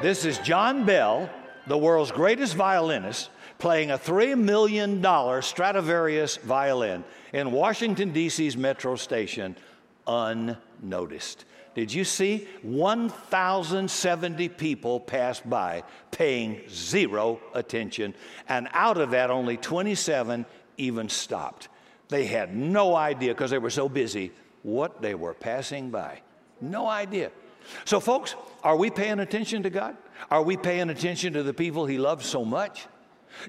This 0.00 0.24
is 0.24 0.38
John 0.38 0.84
Bell, 0.84 1.28
the 1.66 1.76
world's 1.76 2.12
greatest 2.12 2.54
violinist, 2.54 3.30
playing 3.58 3.90
a 3.90 3.98
$3 3.98 4.38
million 4.38 5.02
Stradivarius 5.42 6.36
violin 6.36 7.02
in 7.32 7.50
Washington, 7.50 8.12
D.C.'s 8.12 8.56
metro 8.56 8.94
station, 8.94 9.56
unnoticed. 10.06 11.46
Did 11.74 11.92
you 11.92 12.04
see? 12.04 12.46
1,070 12.62 14.48
people 14.50 15.00
passed 15.00 15.50
by 15.50 15.82
paying 16.12 16.62
zero 16.70 17.40
attention, 17.54 18.14
and 18.48 18.68
out 18.70 18.98
of 18.98 19.10
that, 19.10 19.30
only 19.32 19.56
27 19.56 20.46
even 20.76 21.08
stopped. 21.08 21.70
They 22.08 22.26
had 22.26 22.54
no 22.54 22.94
idea 22.94 23.34
because 23.34 23.50
they 23.50 23.58
were 23.58 23.68
so 23.68 23.88
busy 23.88 24.30
what 24.62 25.02
they 25.02 25.16
were 25.16 25.34
passing 25.34 25.90
by. 25.90 26.20
No 26.60 26.86
idea. 26.86 27.32
So, 27.84 28.00
folks, 28.00 28.34
are 28.62 28.76
we 28.76 28.90
paying 28.90 29.20
attention 29.20 29.62
to 29.64 29.70
God? 29.70 29.96
Are 30.30 30.42
we 30.42 30.56
paying 30.56 30.90
attention 30.90 31.32
to 31.34 31.42
the 31.42 31.54
people 31.54 31.86
He 31.86 31.98
loves 31.98 32.26
so 32.26 32.44
much? 32.44 32.86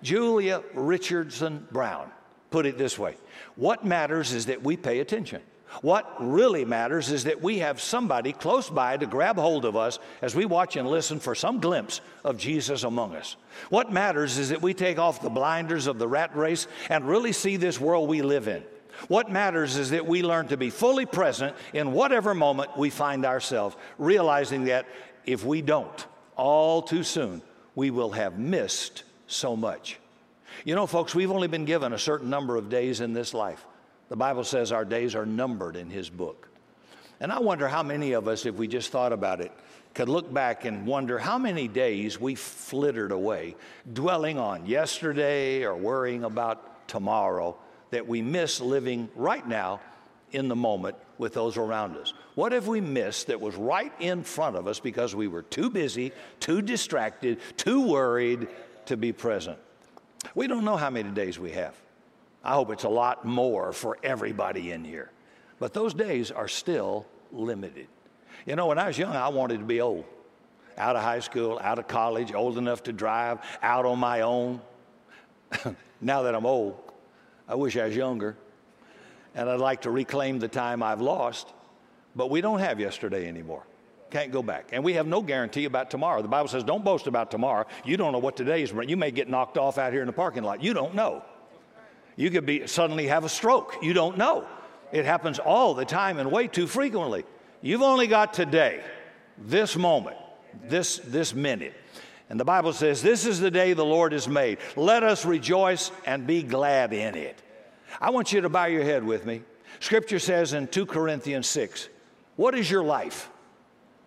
Julia 0.02 0.64
Richardson 0.74 1.68
Brown 1.72 2.12
put 2.50 2.66
it 2.66 2.78
this 2.78 2.98
way 2.98 3.16
What 3.56 3.86
matters 3.86 4.34
is 4.34 4.48
that 4.48 4.64
we 4.64 4.78
pay 4.78 5.00
attention. 5.00 5.42
What 5.82 6.10
really 6.20 6.64
matters 6.64 7.12
is 7.12 7.26
that 7.26 7.42
we 7.42 7.60
have 7.60 7.82
somebody 7.82 8.32
close 8.32 8.70
by 8.70 8.96
to 8.96 9.06
grab 9.06 9.36
hold 9.36 9.66
of 9.66 9.76
us 9.76 10.00
as 10.22 10.34
we 10.34 10.46
watch 10.46 10.78
and 10.78 10.88
listen 10.88 11.20
for 11.20 11.36
some 11.36 11.60
glimpse 11.60 12.00
of 12.24 12.38
Jesus 12.38 12.84
among 12.84 13.16
us. 13.16 13.36
What 13.70 13.92
matters 13.92 14.38
is 14.38 14.50
that 14.50 14.62
we 14.62 14.74
take 14.74 14.98
off 14.98 15.22
the 15.22 15.30
blinders 15.30 15.86
of 15.86 16.00
the 16.00 16.08
rat 16.08 16.36
race 16.38 16.68
and 16.90 17.06
really 17.06 17.34
see 17.34 17.58
this 17.58 17.82
world 17.82 18.08
we 18.08 18.22
live 18.22 18.48
in. 18.48 18.64
What 19.08 19.32
matters 19.32 19.78
is 19.78 19.92
that 19.92 20.06
we 20.06 20.24
learn 20.24 20.48
to 20.48 20.58
be 20.58 20.70
fully 20.70 21.06
present 21.06 21.56
in 21.74 21.92
whatever 21.92 22.34
moment 22.34 22.78
we 22.78 22.90
find 22.90 23.26
ourselves, 23.26 23.76
realizing 23.98 24.66
that 24.66 24.86
if 25.26 25.46
we 25.46 25.62
don't, 25.62 26.06
all 26.36 26.82
too 26.82 27.04
soon, 27.04 27.42
we 27.76 27.92
will 27.92 28.12
have 28.12 28.40
missed 28.40 29.04
so 29.28 29.56
much. 29.56 30.00
You 30.66 30.76
know, 30.76 30.88
folks, 30.88 31.14
we've 31.14 31.32
only 31.32 31.48
been 31.48 31.66
given 31.66 31.94
a 31.94 32.00
certain 32.00 32.30
number 32.30 32.56
of 32.56 32.70
days 32.70 33.02
in 33.02 33.14
this 33.14 33.34
life. 33.34 33.66
The 34.10 34.16
Bible 34.16 34.44
says 34.44 34.72
our 34.72 34.86
days 34.86 35.16
are 35.16 35.26
numbered 35.26 35.76
in 35.76 35.90
His 35.90 36.10
book. 36.10 36.50
And 37.20 37.32
I 37.32 37.40
wonder 37.40 37.68
how 37.68 37.84
many 37.84 38.14
of 38.14 38.28
us, 38.28 38.46
if 38.46 38.56
we 38.56 38.68
just 38.68 38.92
thought 38.92 39.14
about 39.14 39.42
it, 39.42 39.52
could 39.94 40.10
look 40.10 40.32
back 40.32 40.66
and 40.66 40.86
wonder 40.86 41.18
how 41.18 41.38
many 41.38 41.68
days 41.68 42.20
we 42.20 42.36
flittered 42.36 43.12
away 43.12 43.56
dwelling 43.92 44.38
on 44.38 44.66
yesterday 44.66 45.64
or 45.64 45.76
worrying 45.76 46.24
about 46.24 46.88
tomorrow 46.88 47.58
that 47.92 48.08
we 48.08 48.22
miss 48.22 48.60
living 48.62 49.10
right 49.16 49.48
now 49.48 49.80
in 50.32 50.48
the 50.48 50.56
moment 50.56 50.96
with 51.18 51.34
those 51.34 51.58
around 51.58 51.98
us? 51.98 52.14
What 52.36 52.52
have 52.52 52.68
we 52.68 52.82
missed 52.82 53.28
that 53.28 53.42
was 53.42 53.56
right 53.56 53.92
in 54.00 54.24
front 54.24 54.56
of 54.56 54.68
us 54.68 54.80
because 54.80 55.16
we 55.16 55.28
were 55.28 55.42
too 55.42 55.70
busy, 55.70 56.12
too 56.40 56.62
distracted, 56.62 57.40
too 57.58 57.88
worried 57.88 58.48
to 58.86 58.98
be 58.98 59.12
present? 59.12 59.58
We 60.36 60.48
don't 60.48 60.66
know 60.66 60.78
how 60.78 60.90
many 60.90 61.10
days 61.12 61.40
we 61.40 61.52
have. 61.52 61.76
I 62.44 62.54
hope 62.54 62.72
it's 62.72 62.84
a 62.84 62.90
lot 62.90 63.26
more 63.26 63.74
for 63.74 63.98
everybody 64.04 64.72
in 64.72 64.84
here. 64.84 65.12
But 65.60 65.74
those 65.74 65.94
days 65.94 66.32
are 66.32 66.48
still 66.48 67.06
limited. 67.32 67.88
You 68.46 68.56
know, 68.56 68.68
when 68.68 68.78
I 68.78 68.88
was 68.88 68.98
young, 68.98 69.16
I 69.16 69.28
wanted 69.30 69.60
to 69.60 69.66
be 69.66 69.82
old. 69.82 70.06
Out 70.78 70.96
of 70.96 71.02
high 71.02 71.20
school, 71.20 71.60
out 71.62 71.80
of 71.80 71.88
college, 71.88 72.34
old 72.34 72.58
enough 72.58 72.84
to 72.84 72.94
drive, 72.94 73.40
out 73.62 73.86
on 73.86 74.00
my 74.00 74.22
own. 74.22 74.62
now 76.02 76.22
that 76.22 76.36
I'm 76.36 76.46
old, 76.46 76.78
I 77.48 77.56
wish 77.56 77.78
I 77.78 77.86
was 77.86 77.96
younger. 77.96 78.36
And 79.36 79.50
I'd 79.50 79.60
like 79.60 79.82
to 79.82 79.92
reclaim 79.92 80.40
the 80.40 80.48
time 80.48 80.82
I've 80.82 81.02
lost. 81.02 81.54
But 82.16 82.30
we 82.30 82.42
don't 82.42 82.60
have 82.60 82.80
yesterday 82.80 83.28
anymore. 83.28 83.64
Can't 84.10 84.32
go 84.32 84.42
back. 84.42 84.70
And 84.72 84.84
we 84.84 84.94
have 84.94 85.06
no 85.06 85.22
guarantee 85.22 85.66
about 85.66 85.92
tomorrow. 85.92 86.22
The 86.22 86.28
Bible 86.28 86.48
says, 86.48 86.64
don't 86.64 86.84
boast 86.84 87.08
about 87.08 87.30
tomorrow. 87.30 87.66
You 87.86 87.98
don't 87.98 88.14
know 88.14 88.20
what 88.20 88.38
today 88.38 88.64
is. 88.64 88.72
You 88.72 88.98
may 88.98 89.12
get 89.12 89.30
knocked 89.30 89.58
off 89.58 89.78
out 89.78 89.92
here 89.92 90.02
in 90.02 90.08
the 90.08 90.14
parking 90.14 90.44
lot. 90.44 90.64
You 90.64 90.74
don't 90.74 90.96
know. 90.96 91.24
You 92.16 92.32
could 92.32 92.46
be 92.46 92.66
suddenly 92.68 93.08
have 93.08 93.26
a 93.26 93.30
stroke. 93.30 93.76
You 93.82 93.94
don't 93.94 94.18
know. 94.18 94.48
It 94.92 95.06
happens 95.06 95.40
all 95.40 95.74
the 95.74 95.86
time 95.86 96.18
and 96.18 96.32
way 96.32 96.48
too 96.48 96.66
frequently. 96.66 97.26
You've 97.62 97.82
only 97.82 98.08
got 98.08 98.34
today, 98.34 98.82
this 99.38 99.76
moment, 99.76 100.18
this, 100.64 100.98
this 101.00 101.34
minute. 101.34 101.74
And 102.30 102.40
the 102.40 102.46
Bible 102.46 102.74
says, 102.74 103.02
This 103.02 103.26
is 103.26 103.40
the 103.40 103.52
day 103.52 103.74
the 103.74 103.86
Lord 103.86 104.12
has 104.12 104.28
made. 104.28 104.58
Let 104.76 105.04
us 105.04 105.26
rejoice 105.26 105.92
and 106.06 106.28
be 106.28 106.44
glad 106.44 106.94
in 106.94 107.16
it. 107.16 107.42
I 108.02 108.10
want 108.10 108.34
you 108.34 108.42
to 108.42 108.50
bow 108.50 108.66
your 108.66 108.84
head 108.84 109.04
with 109.04 109.26
me. 109.26 109.44
Scripture 109.80 110.20
says 110.20 110.54
in 110.54 110.68
2 110.68 110.86
Corinthians 110.86 111.48
6, 111.48 111.90
What 112.36 112.56
is 112.56 112.70
your 112.70 112.84
life? 112.84 113.30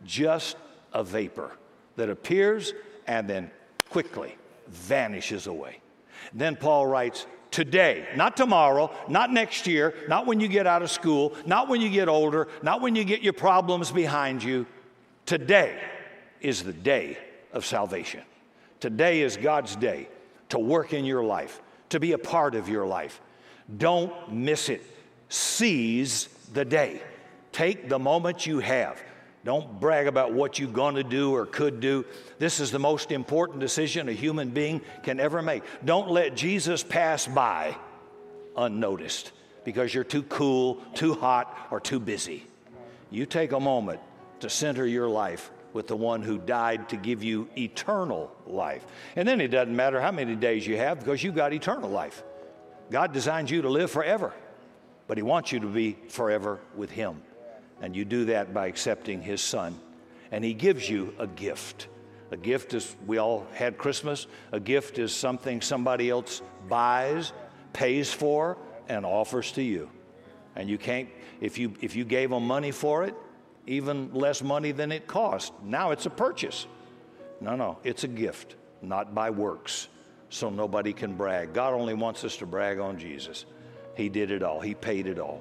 Just 0.04 0.56
a 0.92 1.02
vapor 1.02 1.52
that 1.96 2.10
appears 2.10 2.72
and 3.06 3.28
then 3.28 3.50
quickly 3.88 4.36
vanishes 4.68 5.46
away. 5.46 5.80
Then 6.32 6.56
Paul 6.56 6.86
writes, 6.86 7.26
today, 7.50 8.06
not 8.16 8.36
tomorrow, 8.36 8.90
not 9.08 9.32
next 9.32 9.66
year, 9.66 9.94
not 10.08 10.26
when 10.26 10.40
you 10.40 10.48
get 10.48 10.66
out 10.66 10.82
of 10.82 10.90
school, 10.90 11.34
not 11.44 11.68
when 11.68 11.80
you 11.80 11.88
get 11.88 12.08
older, 12.08 12.48
not 12.62 12.80
when 12.80 12.94
you 12.94 13.04
get 13.04 13.22
your 13.22 13.32
problems 13.32 13.90
behind 13.90 14.42
you. 14.42 14.66
Today 15.26 15.78
is 16.40 16.62
the 16.62 16.72
day 16.72 17.18
of 17.52 17.64
salvation. 17.64 18.22
Today 18.80 19.20
is 19.20 19.36
God's 19.36 19.76
day 19.76 20.08
to 20.50 20.58
work 20.58 20.92
in 20.92 21.04
your 21.04 21.22
life, 21.22 21.60
to 21.90 22.00
be 22.00 22.12
a 22.12 22.18
part 22.18 22.54
of 22.54 22.68
your 22.68 22.86
life. 22.86 23.20
Don't 23.76 24.32
miss 24.32 24.68
it. 24.68 24.82
Seize 25.28 26.28
the 26.52 26.64
day. 26.64 27.00
Take 27.52 27.88
the 27.88 27.98
moment 27.98 28.46
you 28.46 28.60
have. 28.60 29.00
Don't 29.44 29.80
brag 29.80 30.06
about 30.06 30.32
what 30.32 30.58
you're 30.58 30.68
going 30.68 30.96
to 30.96 31.04
do 31.04 31.34
or 31.34 31.46
could 31.46 31.80
do. 31.80 32.04
This 32.38 32.60
is 32.60 32.70
the 32.70 32.78
most 32.78 33.10
important 33.10 33.60
decision 33.60 34.08
a 34.08 34.12
human 34.12 34.50
being 34.50 34.82
can 35.02 35.18
ever 35.18 35.40
make. 35.40 35.62
Don't 35.84 36.10
let 36.10 36.36
Jesus 36.36 36.82
pass 36.82 37.26
by 37.26 37.76
unnoticed 38.56 39.32
because 39.64 39.94
you're 39.94 40.04
too 40.04 40.22
cool, 40.24 40.76
too 40.94 41.14
hot, 41.14 41.68
or 41.70 41.80
too 41.80 42.00
busy. 42.00 42.44
You 43.10 43.24
take 43.24 43.52
a 43.52 43.60
moment 43.60 44.00
to 44.40 44.50
center 44.50 44.86
your 44.86 45.08
life 45.08 45.50
with 45.72 45.86
the 45.86 45.96
one 45.96 46.22
who 46.22 46.38
died 46.38 46.88
to 46.88 46.96
give 46.96 47.22
you 47.22 47.48
eternal 47.56 48.34
life. 48.46 48.84
And 49.16 49.26
then 49.26 49.40
it 49.40 49.48
doesn't 49.48 49.74
matter 49.74 50.00
how 50.00 50.10
many 50.10 50.34
days 50.34 50.66
you 50.66 50.76
have 50.76 50.98
because 50.98 51.22
you've 51.22 51.34
got 51.34 51.52
eternal 51.52 51.90
life. 51.90 52.22
God 52.90 53.12
designed 53.12 53.50
you 53.50 53.62
to 53.62 53.68
live 53.68 53.90
forever, 53.90 54.32
but 55.06 55.16
He 55.16 55.22
wants 55.22 55.52
you 55.52 55.60
to 55.60 55.66
be 55.66 55.96
forever 56.08 56.58
with 56.74 56.90
Him. 56.90 57.22
And 57.80 57.94
you 57.94 58.04
do 58.04 58.26
that 58.26 58.52
by 58.52 58.66
accepting 58.66 59.22
His 59.22 59.40
Son. 59.40 59.78
And 60.32 60.44
He 60.44 60.54
gives 60.54 60.88
you 60.88 61.14
a 61.18 61.26
gift. 61.26 61.88
A 62.32 62.36
gift 62.36 62.74
is, 62.74 62.94
we 63.06 63.18
all 63.18 63.46
had 63.54 63.78
Christmas. 63.78 64.26
A 64.52 64.60
gift 64.60 64.98
is 64.98 65.14
something 65.14 65.60
somebody 65.60 66.10
else 66.10 66.42
buys, 66.68 67.32
pays 67.72 68.12
for, 68.12 68.56
and 68.88 69.04
offers 69.06 69.52
to 69.52 69.62
you. 69.62 69.90
And 70.56 70.68
you 70.68 70.78
can't, 70.78 71.08
if 71.40 71.58
you, 71.58 71.74
if 71.80 71.96
you 71.96 72.04
gave 72.04 72.30
them 72.30 72.46
money 72.46 72.70
for 72.70 73.04
it, 73.04 73.14
even 73.66 74.12
less 74.14 74.42
money 74.42 74.72
than 74.72 74.92
it 74.92 75.06
cost, 75.06 75.52
now 75.62 75.90
it's 75.90 76.06
a 76.06 76.10
purchase. 76.10 76.66
No, 77.40 77.56
no, 77.56 77.78
it's 77.84 78.04
a 78.04 78.08
gift, 78.08 78.56
not 78.82 79.14
by 79.14 79.30
works. 79.30 79.88
So 80.28 80.48
nobody 80.48 80.92
can 80.92 81.14
brag. 81.14 81.52
God 81.52 81.74
only 81.74 81.94
wants 81.94 82.24
us 82.24 82.36
to 82.36 82.46
brag 82.46 82.78
on 82.78 82.98
Jesus. 82.98 83.46
He 83.96 84.08
did 84.08 84.30
it 84.30 84.42
all, 84.42 84.60
He 84.60 84.74
paid 84.74 85.06
it 85.06 85.18
all. 85.18 85.40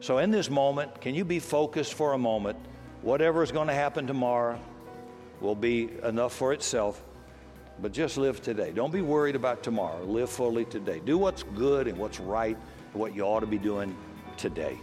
So, 0.00 0.18
in 0.18 0.30
this 0.30 0.48
moment, 0.48 1.00
can 1.00 1.14
you 1.14 1.24
be 1.24 1.38
focused 1.38 1.94
for 1.94 2.14
a 2.14 2.18
moment? 2.18 2.58
Whatever 3.02 3.42
is 3.42 3.52
going 3.52 3.68
to 3.68 3.74
happen 3.74 4.06
tomorrow 4.06 4.58
will 5.40 5.54
be 5.54 5.90
enough 6.04 6.34
for 6.34 6.52
itself, 6.52 7.02
but 7.80 7.92
just 7.92 8.16
live 8.16 8.42
today. 8.42 8.72
Don't 8.72 8.92
be 8.92 9.02
worried 9.02 9.36
about 9.36 9.62
tomorrow. 9.62 10.02
Live 10.04 10.30
fully 10.30 10.64
today. 10.66 11.00
Do 11.04 11.18
what's 11.18 11.42
good 11.42 11.86
and 11.86 11.98
what's 11.98 12.20
right, 12.20 12.56
and 12.92 13.00
what 13.00 13.14
you 13.14 13.22
ought 13.22 13.40
to 13.40 13.46
be 13.46 13.58
doing 13.58 13.96
today. 14.36 14.78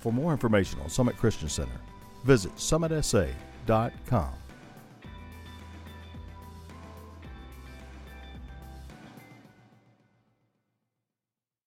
For 0.00 0.12
more 0.12 0.32
information 0.32 0.80
on 0.80 0.88
Summit 0.88 1.16
Christian 1.16 1.48
Center, 1.48 1.78
visit 2.24 2.56
summitsa.com. 2.56 4.39